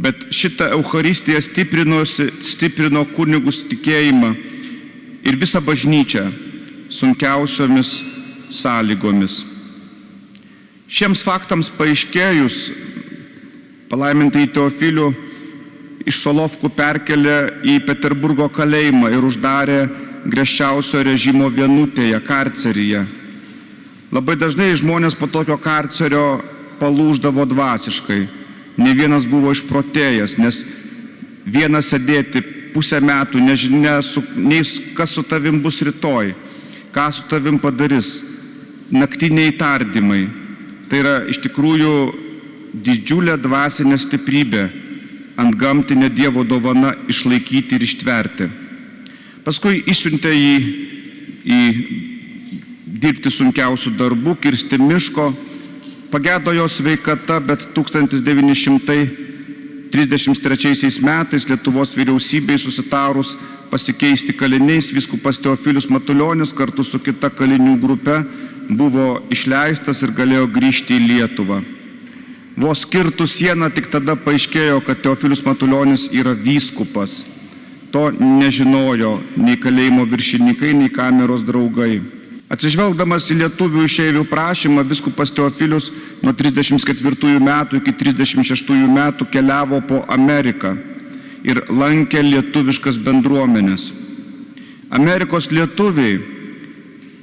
bet 0.00 0.28
šitą 0.34 0.70
Eucharistiją 0.76 1.40
stiprino 1.40 3.04
kunigus 3.16 3.64
tikėjimą 3.68 4.34
ir 5.26 5.40
visą 5.40 5.60
bažnyčią 5.64 6.28
sunkiausiomis 6.90 8.00
sąlygomis. 8.50 9.44
Šiems 10.90 11.22
faktams 11.22 11.70
paaiškėjus, 11.78 12.56
palaimintai 13.90 14.48
Teofilių 14.50 15.12
iš 16.10 16.18
Solovkų 16.24 16.70
perkelė 16.74 17.36
į 17.62 17.78
Peterburgo 17.86 18.48
kalėjimą 18.50 19.12
ir 19.14 19.26
uždarė 19.26 19.80
griežčiausio 20.26 21.04
režimo 21.06 21.48
vienutėje, 21.52 22.18
karceryje. 22.26 23.04
Labai 24.10 24.34
dažnai 24.34 24.72
žmonės 24.74 25.14
po 25.14 25.30
tokio 25.30 25.54
karcerio 25.62 26.40
palūždavo 26.80 27.46
dvasiškai. 27.46 28.20
Ne 28.80 28.94
vienas 28.96 29.26
buvo 29.28 29.52
išprotėjęs, 29.54 30.38
nes 30.40 30.64
vienas 31.46 31.92
sėdėti 31.92 32.42
pusę 32.74 32.98
metų, 33.02 33.38
nežinia, 33.42 34.00
su, 34.02 34.22
nei 34.34 34.64
kas 34.96 35.14
su 35.14 35.22
tavim 35.26 35.60
bus 35.62 35.80
rytoj, 35.86 36.34
ką 36.94 37.06
su 37.12 37.24
tavim 37.30 37.58
padarys, 37.58 38.20
naktiniai 38.90 39.54
tardymai. 39.58 40.26
Tai 40.90 40.98
yra 41.02 41.14
iš 41.30 41.38
tikrųjų 41.44 41.94
didžiulė 42.74 43.36
dvasinė 43.40 43.98
stiprybė, 43.98 44.64
ant 45.40 45.56
gamtinė 45.56 46.10
Dievo 46.12 46.44
dovana 46.44 46.94
išlaikyti 47.08 47.78
ir 47.78 47.86
ištverti. 47.86 48.50
Paskui 49.46 49.80
išsiuntė 49.88 50.32
jį 50.34 50.56
į 51.46 51.60
dirbti 53.00 53.32
sunkiausių 53.32 53.94
darbų, 53.96 54.36
kirsti 54.42 54.76
miško, 54.82 55.30
pagėdo 56.12 56.52
jo 56.52 56.66
sveikata, 56.68 57.38
bet 57.40 57.70
1900 57.76 59.29
33 59.90 61.00
metais 61.02 61.48
Lietuvos 61.48 61.96
vyriausybei 61.96 62.58
susitarus 62.58 63.36
pasikeisti 63.70 64.32
kaliniais, 64.32 64.92
viskupas 64.94 65.38
Teofilius 65.38 65.88
Matuljonis 65.90 66.52
kartu 66.52 66.84
su 66.84 66.98
kita 66.98 67.30
kalinių 67.30 67.76
grupe 67.80 68.16
buvo 68.70 69.20
išleistas 69.30 70.02
ir 70.02 70.14
galėjo 70.14 70.46
grįžti 70.50 70.98
į 70.98 71.06
Lietuvą. 71.06 71.60
Vos 72.60 72.82
skirtų 72.84 73.26
sieną 73.30 73.70
tik 73.72 73.88
tada 73.92 74.16
paaiškėjo, 74.18 74.80
kad 74.84 75.02
Teofilius 75.02 75.44
Matuljonis 75.46 76.08
yra 76.12 76.34
vyskupas. 76.34 77.22
To 77.90 78.10
nežinojo 78.14 79.16
nei 79.38 79.58
kalėjimo 79.58 80.04
viršininkai, 80.06 80.74
nei 80.76 80.90
kameros 80.94 81.42
draugai. 81.46 82.00
Atsižvelgdamas 82.50 83.28
į 83.30 83.36
lietuvių 83.44 83.84
išeivių 83.86 84.24
prašymą, 84.26 84.82
viskupas 84.90 85.30
Teofilius 85.30 85.92
nuo 86.18 86.32
34 86.34 87.38
metų 87.38 87.78
iki 87.78 87.94
36 87.94 88.74
metų 88.90 89.28
keliavo 89.30 89.78
po 89.86 90.00
Ameriką 90.10 90.74
ir 91.46 91.62
lankė 91.70 92.24
lietuviškas 92.26 92.98
bendruomenės. 93.06 93.92
Amerikos 94.90 95.46
lietuviai 95.54 96.18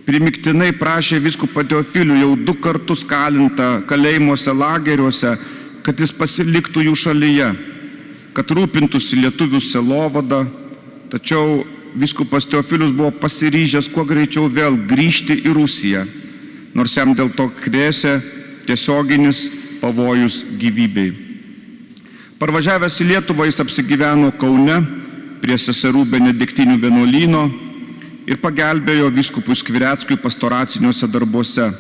primiktinai 0.08 0.72
prašė 0.80 1.20
viskupą 1.20 1.66
Teofilių 1.68 2.22
jau 2.22 2.34
du 2.48 2.56
kartus 2.64 3.04
kalintą 3.04 3.82
kalėjimuose, 3.90 4.54
lageriuose, 4.56 5.36
kad 5.84 6.00
jis 6.00 6.16
pasiliktų 6.16 6.86
jų 6.88 6.96
šalyje, 7.04 7.50
kad 8.32 8.48
rūpintųsi 8.48 9.20
lietuvių 9.20 9.60
selovada, 9.60 10.46
tačiau 11.12 11.66
viskupas 11.98 12.46
Teofilius 12.46 12.94
buvo 12.94 13.12
pasiryžęs 13.12 13.90
kuo 13.94 14.06
greičiau 14.06 14.48
vėl 14.50 14.78
grįžti 14.88 15.40
į 15.44 15.54
Rusiją, 15.58 16.06
nors 16.78 16.96
jam 16.98 17.16
dėl 17.18 17.32
to 17.34 17.50
krėsė 17.50 18.20
tiesioginis 18.68 19.48
pavojus 19.82 20.44
gyvybei. 20.60 21.14
Parvažiavęs 22.38 23.00
į 23.02 23.10
Lietuvą 23.14 23.48
jis 23.48 23.62
apsigyveno 23.64 24.30
Kaune 24.38 24.78
prie 25.42 25.58
seserų 25.58 26.06
benediktinių 26.12 26.78
vienuolyno 26.82 27.44
ir 28.30 28.38
pagelbėjo 28.44 29.10
viskupui 29.14 29.58
Skvireckui 29.58 30.20
pastoraciniuose 30.22 31.10
darbuose, 31.10 31.72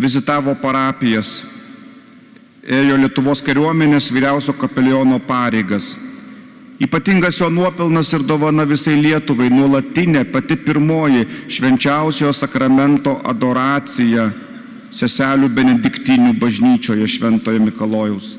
vizitavo 0.00 0.54
parapijas, 0.62 1.40
ėjo 2.64 2.96
Lietuvos 3.00 3.42
kariuomenės 3.44 4.08
vyriausio 4.14 4.54
kapeliono 4.56 5.18
pareigas 5.20 5.96
Ypatingas 6.80 7.36
jo 7.40 7.50
nuopelnas 7.52 8.12
ir 8.16 8.22
dovana 8.24 8.64
visai 8.64 8.94
Lietuvai, 8.96 9.50
nuolatinė 9.52 10.24
pati 10.32 10.56
pirmoji 10.56 11.26
švenčiausiojo 11.52 12.32
sakramento 12.32 13.18
adoracija 13.28 14.30
seselių 14.90 15.50
benediktinių 15.52 16.32
bažnyčioje 16.40 17.08
Šventojo 17.18 17.60
Mikalojaus. 17.66 18.32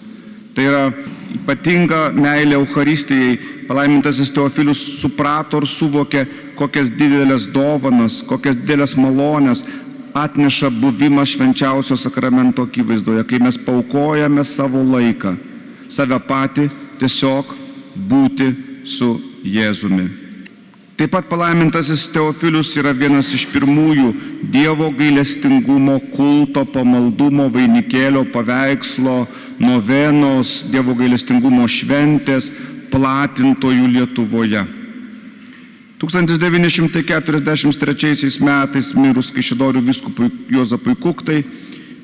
Tai 0.56 0.66
yra 0.68 0.82
ypatinga 1.36 2.10
meilė 2.18 2.58
Euharistijai. 2.58 3.38
Palaimintasis 3.70 4.34
Teofilius 4.36 4.82
suprato 5.00 5.62
ir 5.62 5.70
suvokė, 5.70 6.26
kokias 6.60 6.90
didelės 6.92 7.46
dovanas, 7.54 8.20
kokias 8.28 8.58
didelės 8.58 8.98
malonės 9.00 9.62
atneša 10.18 10.74
buvimas 10.82 11.38
švenčiausio 11.38 11.96
sakramento 11.96 12.66
akivaizdoje, 12.68 13.24
kai 13.30 13.40
mes 13.40 13.56
paukojame 13.56 14.44
savo 14.44 14.82
laiką, 14.84 15.38
save 15.88 16.20
patį 16.28 16.68
tiesiog 17.00 17.61
būti 17.96 18.54
su 18.86 19.20
Jėzumi. 19.44 20.22
Taip 21.02 21.16
pat 21.16 21.26
palaimintasis 21.26 22.04
Teofilius 22.14 22.76
yra 22.78 22.92
vienas 22.94 23.32
iš 23.34 23.48
pirmųjų 23.50 24.12
Dievo 24.54 24.92
gailestingumo 24.94 25.98
kulto 26.14 26.62
pamaldumo 26.70 27.50
vainikėlio 27.50 28.22
paveikslo, 28.30 29.26
novenos, 29.58 30.62
Dievo 30.70 30.94
gailestingumo 31.00 31.66
šventės 31.66 32.52
platintojų 32.94 33.90
Lietuvoje. 33.96 34.62
1943 36.06 38.38
metais 38.46 38.94
mirus 38.94 39.34
Kaišidorių 39.34 39.82
viskupui 39.90 40.30
Juozapui 40.54 40.94
Kuktai, 41.02 41.42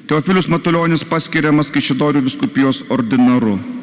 Teofilius 0.10 0.50
Matuljonis 0.50 1.06
paskiriamas 1.06 1.70
Kaišidorių 1.70 2.26
viskupijos 2.26 2.82
ordinaru. 2.90 3.77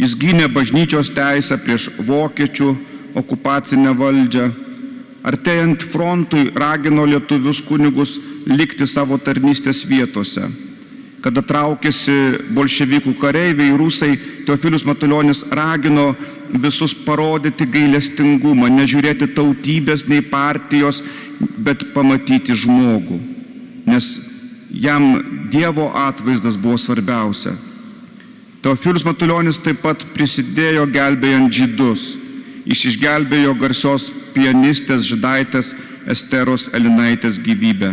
Jis 0.00 0.14
gynė 0.16 0.48
bažnyčios 0.48 1.12
teisę 1.12 1.58
prieš 1.60 1.90
vokiečių 2.00 2.70
okupacinę 3.18 3.92
valdžią. 3.98 4.50
Artėjant 5.22 5.84
frontui 5.92 6.48
ragino 6.58 7.04
lietuvius 7.06 7.60
kunigus 7.62 8.16
likti 8.48 8.88
savo 8.88 9.18
tarnystės 9.22 9.84
vietose. 9.86 10.48
Kada 11.22 11.44
traukėsi 11.46 12.14
bolševikų 12.50 13.12
kareiviai, 13.20 13.76
rusai, 13.78 14.16
Teofilius 14.46 14.82
Matuljonis 14.82 15.44
ragino 15.54 16.16
visus 16.50 16.96
parodyti 17.06 17.68
gailestingumą, 17.70 18.66
nežiūrėti 18.74 19.28
tautybės 19.36 20.08
nei 20.10 20.24
partijos, 20.26 20.98
bet 21.38 21.92
pamatyti 21.94 22.56
žmogų. 22.58 23.20
Nes 23.86 24.16
jam 24.72 25.14
Dievo 25.52 25.92
atvaizdas 25.94 26.56
buvo 26.56 26.80
svarbiausia. 26.80 27.54
Teofilius 28.62 29.02
Matuljonis 29.02 29.58
taip 29.58 29.80
pat 29.82 29.98
prisidėjo 30.14 30.86
gelbėjant 30.94 31.50
žydus. 31.50 32.14
Jis 32.62 32.86
išgelbėjo 32.92 33.56
garsios 33.58 34.06
pianistės 34.36 35.02
žydaitės 35.08 35.72
Esteros 36.06 36.68
Elinaitės 36.70 37.42
gyvybę. 37.42 37.90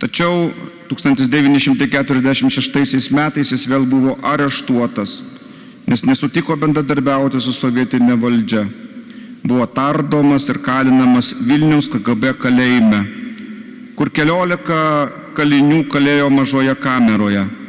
Tačiau 0.00 0.48
1946 0.88 3.12
metais 3.12 3.52
jis 3.52 3.68
vėl 3.68 3.84
buvo 3.86 4.16
areštuotas, 4.24 5.22
nes 5.86 6.04
nesutiko 6.08 6.56
bendradarbiauti 6.56 7.40
su 7.40 7.52
sovietinė 7.52 8.16
valdžia. 8.24 8.64
Buvo 9.44 9.66
tardomas 9.66 10.48
ir 10.48 10.58
kalinamas 10.64 11.34
Vilniaus 11.36 11.88
KGB 11.92 12.32
kalėjime, 12.40 13.06
kur 13.98 14.08
keliolika 14.08 15.12
kalinių 15.36 15.88
kalėjo 15.92 16.30
mažoje 16.32 16.74
kameroje. 16.80 17.61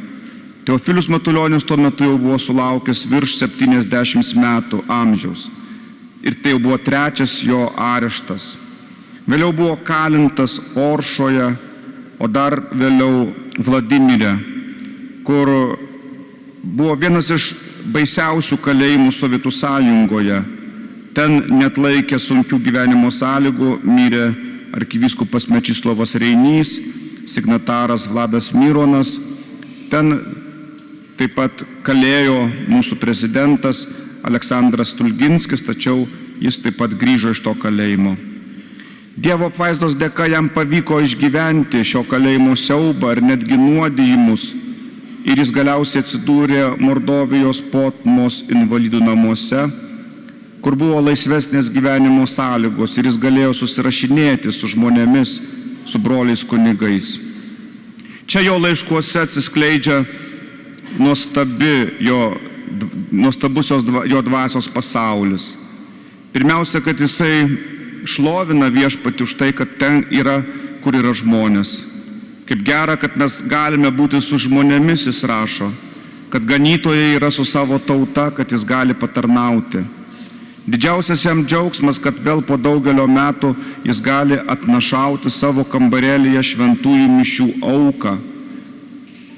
Teofilius 0.64 1.08
Matuljonis 1.12 1.64
tuo 1.64 1.76
metu 1.76 2.06
jau 2.06 2.18
buvo 2.18 2.38
sulaukęs 2.40 3.04
virš 3.10 3.36
70 3.42 4.32
metų 4.40 4.80
amžiaus. 4.88 5.48
Ir 6.24 6.38
tai 6.40 6.54
jau 6.54 6.60
buvo 6.64 6.78
trečias 6.80 7.42
jo 7.44 7.66
areštas. 7.76 8.54
Vėliau 9.28 9.52
buvo 9.52 9.76
kalintas 9.84 10.56
Oršoje, 10.76 11.50
o 12.16 12.28
dar 12.28 12.56
vėliau 12.72 13.34
Vladimirė, 13.60 14.32
kur 15.24 15.50
buvo 16.64 16.96
vienas 16.96 17.28
iš 17.32 17.50
baisiausių 17.92 18.56
kalėjimų 18.64 19.12
Sovietų 19.12 19.52
sąjungoje. 19.52 20.38
Ten 21.14 21.36
net 21.60 21.76
laikė 21.78 22.18
sunkių 22.18 22.58
gyvenimo 22.64 23.10
sąlygų, 23.12 23.78
mirė 23.84 24.30
arkivyskupas 24.74 25.46
Mečislovas 25.52 26.16
Reinys, 26.18 26.78
signataras 27.30 28.08
Vladas 28.08 28.50
Myronas. 28.56 29.18
Ten 29.92 30.16
Taip 31.14 31.36
pat 31.36 31.62
kalėjo 31.86 32.48
mūsų 32.66 32.98
prezidentas 32.98 33.84
Aleksandras 34.26 34.94
Tulginskis, 34.98 35.62
tačiau 35.62 36.08
jis 36.42 36.58
taip 36.62 36.80
pat 36.80 36.94
grįžo 36.98 37.30
iš 37.34 37.42
to 37.44 37.52
kalėjimo. 37.54 38.16
Dievo 39.14 39.46
apvaizdos 39.46 39.94
dėka 39.94 40.26
jam 40.26 40.48
pavyko 40.50 40.98
išgyventi 41.04 41.84
šio 41.86 42.02
kalėjimo 42.10 42.56
siaubą 42.58 43.12
ir 43.14 43.22
netgi 43.22 43.58
nuodijimus 43.60 44.48
ir 45.24 45.38
jis 45.38 45.52
galiausiai 45.54 46.02
atsidūrė 46.02 46.64
Mordovijos 46.82 47.60
potmos 47.70 48.42
invalidų 48.50 49.00
namuose, 49.04 49.68
kur 50.64 50.74
buvo 50.80 50.98
laisvesnės 51.04 51.70
gyvenimo 51.72 52.26
sąlygos 52.28 52.98
ir 52.98 53.06
jis 53.08 53.20
galėjo 53.20 53.54
susirašinėti 53.60 54.52
su 54.52 54.72
žmonėmis, 54.74 55.38
su 55.86 56.00
broliais 56.02 56.42
kunigais. 56.42 57.14
Čia 58.26 58.42
jo 58.48 58.58
laiškuose 58.58 59.22
atsiskleidžia 59.22 60.02
nuostabi 60.98 61.96
jo, 62.00 62.36
nuostabusios 63.10 63.84
jo 64.06 64.22
dvasios 64.22 64.68
pasaulis. 64.68 65.54
Pirmiausia, 66.32 66.80
kad 66.80 67.00
jisai 67.00 67.48
šlovina 68.04 68.68
viešpati 68.68 69.22
už 69.22 69.34
tai, 69.34 69.52
kad 69.52 69.68
ten 69.78 70.04
yra, 70.10 70.42
kur 70.82 70.96
yra 70.96 71.14
žmonės. 71.14 71.84
Kaip 72.44 72.64
gera, 72.66 72.96
kad 73.00 73.16
mes 73.16 73.38
galime 73.48 73.88
būti 73.94 74.20
su 74.20 74.36
žmonėmis, 74.38 75.06
jis 75.06 75.22
rašo, 75.24 75.70
kad 76.28 76.44
ganytojai 76.44 77.14
yra 77.16 77.30
su 77.32 77.44
savo 77.44 77.78
tauta, 77.78 78.28
kad 78.34 78.50
jis 78.52 78.66
gali 78.66 78.94
patarnauti. 78.94 79.84
Didžiausias 80.66 81.24
jam 81.24 81.44
džiaugsmas, 81.44 82.00
kad 82.00 82.18
vėl 82.24 82.42
po 82.44 82.56
daugelio 82.56 83.06
metų 83.08 83.54
jis 83.84 84.00
gali 84.00 84.36
atnašauti 84.48 85.30
savo 85.30 85.64
kambarėlėje 85.64 86.42
šventųjų 86.50 87.08
mišių 87.18 87.48
auką 87.62 88.18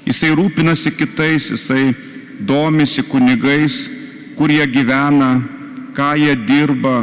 Jisai 0.07 0.31
rūpinasi 0.31 0.93
kitais, 0.95 1.49
jisai 1.51 1.91
domisi 2.39 3.03
kunigais, 3.03 3.89
kur 4.37 4.51
jie 4.51 4.67
gyvena, 4.71 5.41
ką 5.97 6.13
jie 6.21 6.35
dirba, 6.47 7.01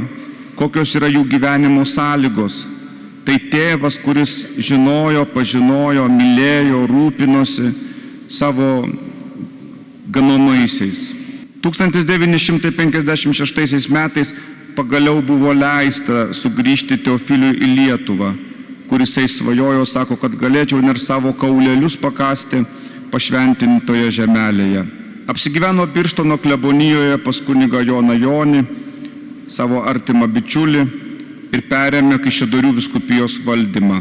kokios 0.57 0.95
yra 0.97 1.09
jų 1.13 1.25
gyvenimo 1.29 1.85
sąlygos. 1.85 2.63
Tai 3.25 3.39
tėvas, 3.51 3.99
kuris 4.01 4.47
žinojo, 4.57 5.25
pažinojo, 5.35 6.09
mylėjo, 6.13 6.87
rūpinosi 6.89 7.73
savo 8.33 8.89
ganomaisiais. 10.13 11.11
1956 11.65 13.89
metais 13.89 14.35
pagaliau 14.77 15.23
buvo 15.25 15.53
leista 15.57 16.29
sugrįžti 16.37 16.99
Teofiliui 17.05 17.57
į 17.57 17.67
Lietuvą, 17.79 18.35
kurisai 18.89 19.29
svajojo, 19.33 19.85
sako, 19.89 20.17
kad 20.21 20.33
galėčiau 20.37 20.85
ir 20.85 20.99
savo 21.01 21.33
kaulelius 21.33 21.97
pakasti 22.01 22.65
pašventintoje 23.15 24.11
žemelėje. 24.19 24.83
Apsigyveno 25.31 25.87
Birštono 25.87 26.37
klebonijoje 26.43 27.23
pas 27.23 27.39
kuniga 27.47 27.79
Joną 27.87 28.19
Jonį, 28.19 28.65
savo 29.49 29.87
artimą 29.87 30.27
bičiulį 30.35 30.83
ir 31.55 31.61
perėmė 31.71 32.19
Kaišėdorių 32.25 32.71
viskupijos 32.81 33.39
valdymą. 33.47 33.99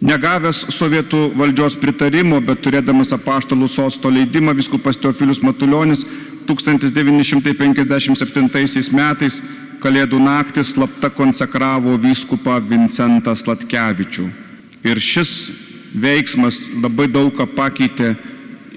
Negavęs 0.00 0.72
sovietų 0.72 1.36
valdžios 1.36 1.76
pritarimo, 1.76 2.40
bet 2.40 2.64
turėdamas 2.64 3.12
apaštalų 3.12 3.68
sosto 3.68 4.08
leidimą, 4.08 4.56
viskupas 4.56 4.96
Teofilius 4.96 5.44
Matuljonis 5.44 6.08
1957 6.48 8.96
metais 8.96 9.44
Kalėdų 9.80 10.18
naktį 10.20 10.60
slapta 10.68 11.08
konsekravo 11.08 11.94
vyskupą 12.00 12.58
Vincentą 12.68 13.32
Slatkevičių. 13.32 14.26
Ir 14.84 15.00
šis 15.00 15.30
veiksmas 15.96 16.58
labai 16.82 17.06
daug 17.08 17.32
ką 17.36 17.46
pakeitė 17.56 18.10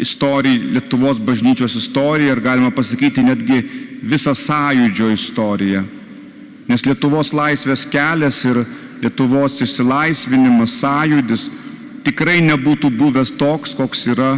istoriją, 0.04 0.76
Lietuvos 0.78 1.20
bažnyčios 1.20 1.76
istoriją 1.80 2.36
ir 2.36 2.44
galima 2.44 2.72
pasakyti 2.72 3.24
netgi 3.24 3.64
visą 4.04 4.36
sąjūdžio 4.36 5.12
istoriją. 5.16 5.84
Nes 6.68 6.86
Lietuvos 6.86 7.34
laisvės 7.36 7.86
kelias 7.90 8.40
ir 8.48 8.64
Lietuvos 9.04 9.60
išsilaisvinimas, 9.64 10.78
sąjūdis 10.80 11.50
tikrai 12.08 12.40
nebūtų 12.44 12.92
buvęs 12.98 13.34
toks, 13.40 13.76
koks 13.76 14.08
yra 14.12 14.38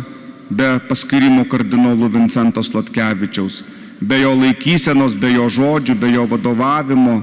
be 0.50 0.76
paskirimo 0.90 1.46
kardinolų 1.50 2.12
Vincento 2.14 2.64
Slatkevičiaus, 2.66 3.64
be 4.02 4.22
jo 4.22 4.34
laikysenos, 4.38 5.16
be 5.18 5.34
jo 5.34 5.50
žodžių, 5.50 5.98
be 6.02 6.12
jo 6.14 6.26
vadovavimo, 6.30 7.20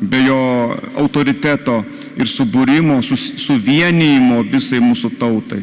be 0.00 0.22
jo 0.24 0.40
autoriteto 0.98 1.82
ir 2.16 2.30
subūrimo, 2.30 3.00
suvienijimo 3.02 4.42
visai 4.50 4.80
mūsų 4.82 5.14
tautai. 5.20 5.62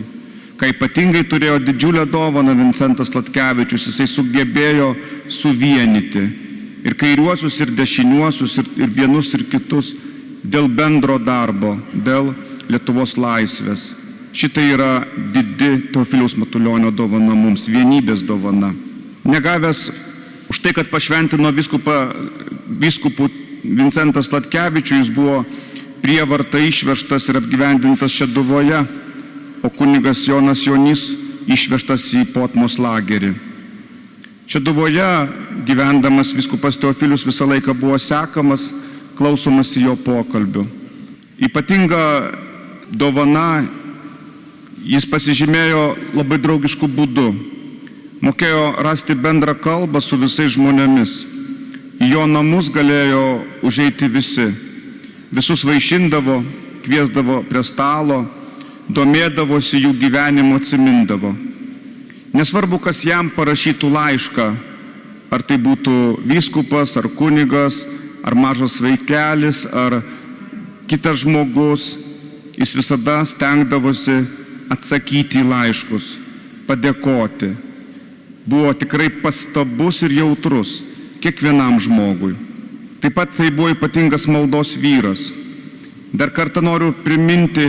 Kai 0.57 0.71
ypatingai 0.73 1.21
turėjo 1.29 1.59
didžiulę 1.61 2.07
dovaną 2.09 2.55
Vincentas 2.57 3.11
Latkevičius, 3.13 3.91
jisai 3.91 4.07
sugebėjo 4.09 4.95
suvienyti 5.29 6.23
ir 6.87 6.95
kairiuosius, 6.97 7.59
ir 7.61 7.73
dešiniuosius, 7.77 8.57
ir, 8.61 8.71
ir 8.81 8.91
vienus, 8.93 9.29
ir 9.37 9.45
kitus 9.51 9.93
dėl 10.41 10.69
bendro 10.71 11.19
darbo, 11.19 11.75
dėl 11.93 12.33
Lietuvos 12.67 13.15
laisvės. 13.19 13.91
Šitai 14.35 14.65
yra 14.73 14.91
didi 15.33 15.87
Teofiliaus 15.93 16.35
Matulionio 16.37 16.91
dovana 16.91 17.35
mums, 17.37 17.65
vienybės 17.71 18.25
dovana. 18.27 18.73
Negavęs 19.27 19.87
už 20.51 20.59
tai, 20.63 20.73
kad 20.75 20.89
pašventino 20.91 21.51
viskupą, 21.55 21.95
viskupų 22.67 23.29
Vincentas 23.63 24.29
Latkevičius, 24.31 25.05
jis 25.05 25.13
buvo 25.13 25.41
prievarta 26.03 26.59
išvežtas 26.61 27.27
ir 27.29 27.39
apgyvendintas 27.41 28.13
Šeduvoje, 28.13 28.83
o 29.63 29.69
kunigas 29.69 30.25
Jonas 30.27 30.63
Jonys 30.65 31.09
išvežtas 31.47 32.09
į 32.17 32.25
Potmos 32.33 32.77
lagerį. 32.81 33.33
Šeduvoje 34.47 35.07
gyvendamas 35.67 36.31
viskupas 36.35 36.77
Teofilius 36.79 37.25
visą 37.27 37.47
laiką 37.49 37.73
buvo 37.75 37.97
sekamas, 37.99 38.69
klausomasi 39.17 39.83
jo 39.83 39.95
pokalbių. 39.99 40.63
Ypatinga 41.43 42.03
dovana 42.91 43.65
jis 44.87 45.07
pasižymėjo 45.09 45.83
labai 46.15 46.39
draugiškų 46.39 46.87
būdų. 46.87 47.27
Mokėjo 48.23 48.69
rasti 48.85 49.17
bendrą 49.17 49.53
kalbą 49.59 50.01
su 50.01 50.17
visais 50.17 50.55
žmonėmis. 50.55 51.19
Į 52.01 52.13
jo 52.13 52.23
namus 52.29 52.69
galėjo 52.73 53.43
užeiti 53.65 54.07
visi. 54.09 54.47
Visus 55.33 55.65
vaišindavo, 55.67 56.39
kviesdavo 56.85 57.41
prie 57.49 57.63
stalo, 57.67 58.23
domėdavosi 58.89 59.81
jų 59.83 59.93
gyvenimo 59.99 60.57
atsimindavo. 60.61 61.33
Nesvarbu, 62.37 62.79
kas 62.79 63.01
jam 63.05 63.29
parašytų 63.33 63.89
laišką, 63.91 64.47
ar 65.31 65.43
tai 65.43 65.57
būtų 65.59 66.19
vyskupas, 66.27 66.95
ar 66.99 67.09
kunigas, 67.17 67.83
ar 68.23 68.35
mažas 68.35 68.79
vaikelis, 68.83 69.65
ar 69.71 70.01
kitas 70.87 71.23
žmogus, 71.23 71.95
jis 72.57 72.75
visada 72.77 73.21
stengdavosi 73.27 74.21
atsakyti 74.71 75.41
į 75.41 75.47
laiškus, 75.47 76.15
padėkoti. 76.67 77.53
Buvo 78.47 78.71
tikrai 78.79 79.09
pastabus 79.21 79.99
ir 80.07 80.15
jautrus 80.21 80.77
kiekvienam 81.23 81.81
žmogui. 81.83 82.35
Taip 83.03 83.17
pat 83.17 83.33
tai 83.35 83.49
buvo 83.51 83.73
ypatingas 83.73 84.25
maldos 84.27 84.75
vyras. 84.79 85.27
Dar 86.15 86.31
kartą 86.31 86.63
noriu 86.63 86.93
priminti 87.03 87.67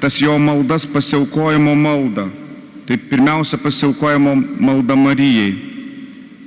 tas 0.00 0.20
jo 0.20 0.38
maldas 0.38 0.86
pasiaukojimo 0.86 1.74
maldą. 1.74 2.28
Tai 2.86 2.96
pirmiausia 2.96 3.58
pasiaukojimo 3.58 4.34
malda 4.60 4.96
Marijai. 4.96 5.52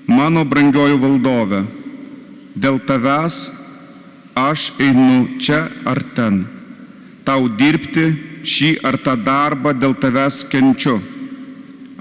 Mano 0.08 0.44
brangioji 0.46 0.98
valdove 1.00 1.62
dėl 2.56 2.82
tavęs 2.84 3.50
aš 4.36 4.72
einu 4.80 5.38
čia 5.40 5.68
ar 5.86 6.02
ten. 6.16 6.44
Tau 7.24 7.48
dirbti 7.48 8.10
šį 8.44 8.72
ar 8.84 8.98
tą 8.98 9.16
darbą 9.16 9.74
dėl 9.78 9.94
tavęs 9.96 10.42
kenčiu. 10.50 10.98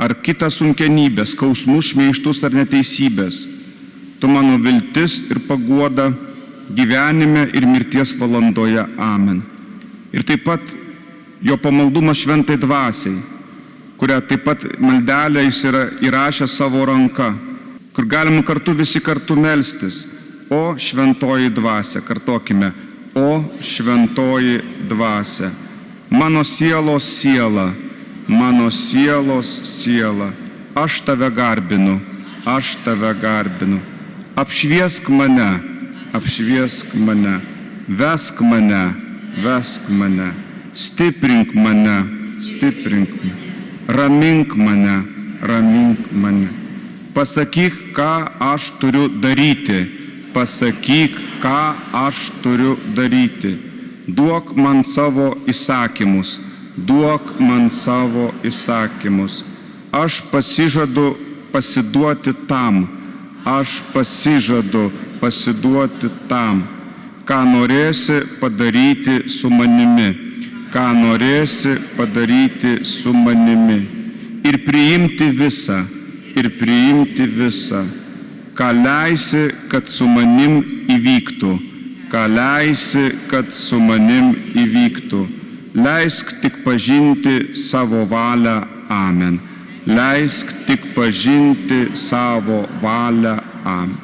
Ar 0.00 0.14
kitas 0.24 0.56
sunkenybės, 0.56 1.34
skausmus, 1.34 1.92
šmeištus 1.92 2.40
ar 2.46 2.54
neteisybės. 2.56 3.44
Tu 4.20 4.28
mano 4.28 4.56
viltis 4.60 5.18
ir 5.28 5.42
paguoda 5.48 6.10
gyvenime 6.72 7.50
ir 7.52 7.66
mirties 7.68 8.14
valandoje. 8.16 8.86
Amen. 8.96 9.42
Ir 10.12 10.24
taip 10.24 10.46
pat 10.48 10.64
jo 11.42 11.56
pamaldumas 11.56 12.18
šventai 12.20 12.56
dvasiai, 12.60 13.18
kurią 13.96 14.20
taip 14.28 14.44
pat 14.44 14.64
maldelę 14.80 15.44
jis 15.44 15.64
yra 15.68 15.82
įrašęs 16.00 16.56
savo 16.56 16.84
ranka, 16.88 17.32
kur 17.92 18.06
galima 18.06 18.42
kartu 18.42 18.74
visi 18.76 19.00
kartu 19.00 19.36
melstis. 19.36 20.06
O 20.50 20.74
šventoji 20.78 21.50
dvasia, 21.54 22.00
kartokime, 22.02 22.72
o 23.14 23.44
šventoji 23.62 24.58
dvasia, 24.88 25.50
mano 26.10 26.42
sielos 26.44 27.06
siela, 27.20 27.70
mano 28.26 28.70
sielos 28.70 29.52
siela, 29.64 30.32
aš 30.74 31.00
tave 31.06 31.30
garbinu, 31.30 32.00
aš 32.44 32.74
tave 32.84 33.14
garbinu. 33.14 33.78
Apšviesk 34.34 35.06
mane, 35.08 35.60
apšviesk 36.12 36.94
mane, 36.94 37.38
vesk 37.86 38.40
mane, 38.40 38.84
vesk 39.44 39.86
mane, 39.88 40.32
stiprink 40.74 41.54
mane, 41.54 42.04
stiprink 42.42 43.10
mane, 43.22 43.36
ramink 43.88 44.56
mane, 44.56 44.96
ramink 45.42 46.12
mane. 46.12 46.48
Pasakyk, 47.14 47.94
ką 47.94 48.12
aš 48.38 48.70
turiu 48.78 49.08
daryti 49.08 50.00
pasakyk, 50.32 51.18
ką 51.42 51.74
aš 51.92 52.30
turiu 52.42 52.78
daryti. 52.94 53.58
Duok 54.10 54.54
man 54.56 54.82
savo 54.84 55.34
įsakymus, 55.46 56.38
duok 56.74 57.38
man 57.38 57.70
savo 57.70 58.30
įsakymus. 58.46 59.42
Aš 59.92 60.22
pasižadu 60.30 61.14
pasiduoti 61.52 62.34
tam, 62.48 62.86
aš 63.44 63.82
pasižadu 63.94 64.90
pasiduoti 65.20 66.10
tam, 66.30 66.64
ką 67.26 67.38
norėsi 67.46 68.22
padaryti 68.40 69.28
su 69.28 69.50
manimi, 69.50 70.29
ką 70.72 70.90
norėsi 70.96 71.76
padaryti 71.96 72.84
su 72.86 73.12
manimi. 73.14 73.80
Ir 74.46 74.62
priimti 74.64 75.28
visą, 75.36 75.82
ir 76.36 76.48
priimti 76.58 77.26
visą 77.28 77.84
ką 78.60 78.68
leisi, 78.84 79.48
kad 79.72 79.88
su 79.88 80.04
manim 80.04 80.84
įvyktų, 80.92 81.48
ką 82.12 82.28
leisi, 82.28 83.16
kad 83.30 83.48
su 83.56 83.80
manim 83.80 84.36
įvyktų. 84.52 85.40
Leisk 85.80 86.42
tik 86.42 86.60
pažinti 86.64 87.54
savo 87.54 88.04
valią. 88.10 88.66
Amen. 88.90 89.40
Leisk 89.86 90.52
tik 90.66 90.80
pažinti 90.96 91.88
savo 91.96 92.68
valią. 92.82 93.38
Amen. 93.64 93.96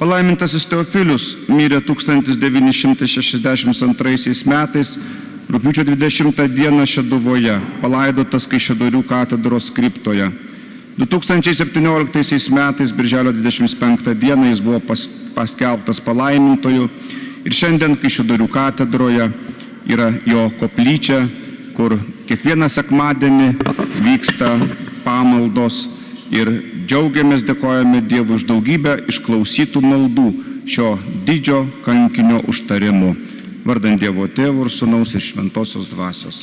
Palaimintasis 0.00 0.66
Teofilius 0.66 1.36
mirė 1.46 1.80
1962 1.86 4.44
metais, 4.50 4.98
rūpiučio 5.52 5.84
20 5.84 6.48
dieną 6.48 6.86
Šeduvoje, 6.88 7.58
palaidotas 7.82 8.46
Kaišėdorių 8.48 9.02
katedros 9.04 9.68
kriptoje. 9.74 10.30
2017 10.96 12.48
metais, 12.56 12.92
birželio 12.92 13.32
25 13.36 14.14
dieną, 14.16 14.48
jis 14.48 14.62
buvo 14.64 14.80
pas, 14.80 15.04
paskelbtas 15.36 16.00
palaimintoju 16.00 16.88
ir 17.44 17.56
šiandien 17.56 17.98
Kaišėdorių 18.00 18.48
katedroje 18.48 19.28
yra 19.92 20.12
jo 20.24 20.46
koplyčia, 20.60 21.26
kur 21.76 21.98
kiekvieną 22.30 22.70
sekmadienį 22.72 23.50
vyksta 24.06 24.54
pamaldos 25.04 25.84
ir 26.32 26.48
džiaugiamės, 26.86 27.44
dėkojame 27.44 28.00
Dievui 28.08 28.38
už 28.38 28.48
daugybę 28.48 29.02
išklausytų 29.12 29.84
maldų 29.84 30.30
šio 30.64 30.94
didžio 31.28 31.66
kankinio 31.84 32.40
užtarimu. 32.48 33.31
Vardant 33.62 33.94
Dievo 33.94 34.24
Tėvų 34.26 34.64
ir 34.66 34.70
Sūnaus 34.74 35.12
ir 35.14 35.22
Šventosios 35.22 35.86
Dvasios. 35.92 36.38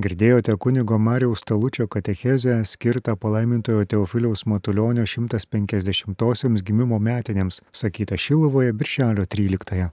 Girdėjote 0.00 0.54
kunigo 0.56 0.96
Mariaus 0.96 1.42
Talučio 1.44 1.84
katechezę 1.92 2.54
skirtą 2.64 3.18
palaimintojo 3.20 3.84
Teofiliaus 3.84 4.46
Matulionio 4.48 5.04
150-osiams 5.04 6.64
gimimo 6.64 6.96
metinėms, 6.96 7.60
sakytą 7.68 8.16
Šilovoje 8.16 8.72
birželio 8.72 9.26
13. 9.28 9.60
-ąją. 9.74 9.90